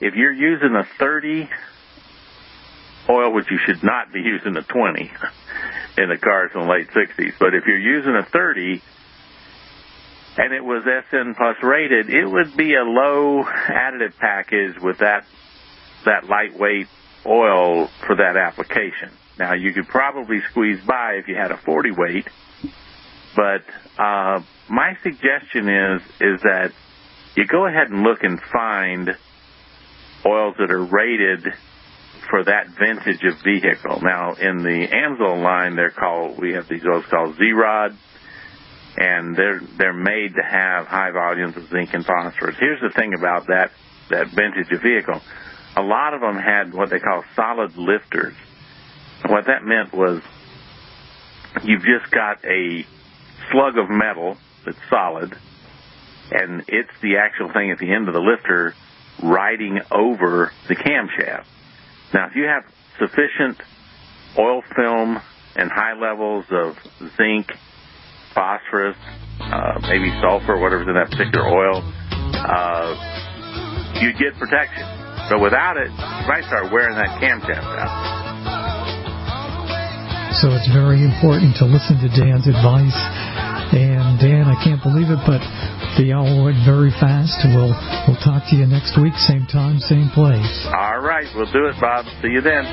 If 0.00 0.14
you're 0.14 0.32
using 0.32 0.76
a 0.76 0.84
30 1.00 1.48
oil, 3.08 3.32
which 3.32 3.50
you 3.50 3.58
should 3.66 3.82
not 3.82 4.12
be 4.12 4.20
using 4.20 4.56
a 4.56 4.62
20 4.62 5.10
in 5.98 6.08
the 6.08 6.16
cars 6.16 6.50
in 6.54 6.60
the 6.60 6.66
late 6.66 6.88
60s, 6.88 7.34
but 7.38 7.54
if 7.54 7.64
you're 7.66 7.78
using 7.78 8.14
a 8.14 8.24
30 8.24 8.82
and 10.36 10.54
it 10.54 10.64
was 10.64 10.84
SN 10.84 11.34
plus 11.34 11.56
rated, 11.62 12.08
it 12.10 12.24
would 12.24 12.56
be 12.56 12.74
a 12.74 12.84
low 12.84 13.42
additive 13.42 14.16
package 14.18 14.78
with 14.80 14.98
that 14.98 15.24
that 16.04 16.28
lightweight 16.28 16.86
oil 17.26 17.88
for 18.06 18.16
that 18.16 18.36
application. 18.36 19.10
Now 19.38 19.54
you 19.54 19.72
could 19.72 19.88
probably 19.88 20.40
squeeze 20.50 20.80
by 20.86 21.14
if 21.14 21.26
you 21.26 21.34
had 21.34 21.50
a 21.50 21.56
40 21.56 21.90
weight, 21.90 22.28
but 23.34 23.64
uh, 23.98 24.40
my 24.68 24.96
suggestion 25.02 25.68
is 25.68 26.02
is 26.20 26.40
that 26.42 26.72
you 27.34 27.46
go 27.46 27.66
ahead 27.66 27.90
and 27.90 28.02
look 28.02 28.22
and 28.22 28.40
find 28.40 29.10
oils 30.24 30.54
that 30.58 30.70
are 30.70 30.84
rated 30.84 31.52
for 32.30 32.44
that 32.44 32.68
vintage 32.78 33.22
of 33.24 33.40
vehicle. 33.42 34.00
Now 34.02 34.34
in 34.34 34.58
the 34.58 34.86
Amsoil 34.88 35.42
line, 35.42 35.76
they're 35.76 35.90
called 35.90 36.38
we 36.38 36.52
have 36.52 36.68
these 36.68 36.84
oils 36.84 37.04
called 37.10 37.36
Z-Rod, 37.36 37.96
and 38.96 39.36
they're 39.36 39.60
they're 39.78 39.92
made 39.92 40.34
to 40.34 40.42
have 40.42 40.86
high 40.86 41.10
volumes 41.10 41.56
of 41.56 41.68
zinc 41.68 41.94
and 41.94 42.04
phosphorus. 42.04 42.56
Here's 42.58 42.80
the 42.80 42.90
thing 42.90 43.14
about 43.14 43.46
that 43.46 43.70
that 44.10 44.28
vintage 44.28 44.70
of 44.72 44.82
vehicle. 44.82 45.20
A 45.76 45.82
lot 45.82 46.14
of 46.14 46.20
them 46.20 46.36
had 46.36 46.74
what 46.74 46.90
they 46.90 46.98
call 46.98 47.24
solid 47.36 47.76
lifters. 47.76 48.34
What 49.26 49.46
that 49.46 49.64
meant 49.64 49.92
was 49.92 50.22
you've 51.64 51.82
just 51.82 52.10
got 52.10 52.44
a 52.44 52.84
slug 53.50 53.78
of 53.78 53.88
metal 53.88 54.36
that's 54.64 54.78
solid, 54.90 55.36
and 56.30 56.64
it's 56.68 56.90
the 57.00 57.18
actual 57.18 57.52
thing 57.52 57.70
at 57.70 57.78
the 57.78 57.92
end 57.92 58.08
of 58.08 58.14
the 58.14 58.20
lifter 58.20 58.74
riding 59.22 59.80
over 59.90 60.52
the 60.68 60.76
camshaft. 60.76 61.44
Now, 62.14 62.26
if 62.26 62.36
you 62.36 62.44
have 62.44 62.64
sufficient 62.98 63.60
oil 64.38 64.62
film 64.74 65.20
and 65.56 65.70
high 65.70 65.94
levels 65.98 66.46
of 66.50 66.76
zinc, 67.16 67.52
phosphorus, 68.34 68.96
uh, 69.40 69.80
maybe 69.82 70.10
sulfur, 70.20 70.58
whatever's 70.58 70.88
in 70.88 70.94
that 70.94 71.10
particular 71.10 71.46
oil, 71.46 71.82
uh, 71.84 72.94
you 74.00 74.12
get 74.14 74.38
protection. 74.38 74.86
But 75.28 75.40
without 75.40 75.76
it, 75.76 75.90
you 75.90 76.26
might 76.26 76.44
start 76.46 76.72
wearing 76.72 76.96
that 76.96 77.20
camshaft 77.20 77.60
out. 77.60 78.28
So 80.40 80.48
it's 80.54 80.70
very 80.72 81.02
important 81.02 81.56
to 81.56 81.66
listen 81.66 81.98
to 81.98 82.08
Dan's 82.08 82.46
advice. 82.46 82.96
And 83.74 84.16
Dan, 84.16 84.48
I 84.48 84.56
can't 84.64 84.80
believe 84.80 85.10
it, 85.10 85.20
but 85.26 85.42
the 85.98 86.14
hour 86.14 86.46
went 86.46 86.62
very 86.62 86.94
fast. 87.02 87.42
We'll 87.42 87.74
we'll 88.06 88.22
talk 88.22 88.46
to 88.48 88.56
you 88.56 88.66
next 88.70 88.94
week, 88.96 89.18
same 89.18 89.44
time, 89.50 89.82
same 89.82 90.08
place. 90.14 90.66
All 90.70 91.02
right, 91.02 91.26
we'll 91.34 91.50
do 91.50 91.66
it, 91.66 91.74
Bob. 91.82 92.06
See 92.22 92.30
you 92.30 92.40
then. 92.40 92.64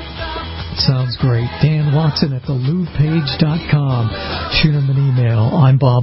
Sounds 0.78 1.16
great. 1.16 1.48
Dan 1.64 1.94
Watson 1.94 2.32
at 2.34 2.42
thelubepage.com. 2.42 4.02
Shoot 4.60 4.74
him 4.76 4.90
an 4.92 4.98
email. 5.00 5.56
I'm 5.56 5.78
Bob 5.78 5.86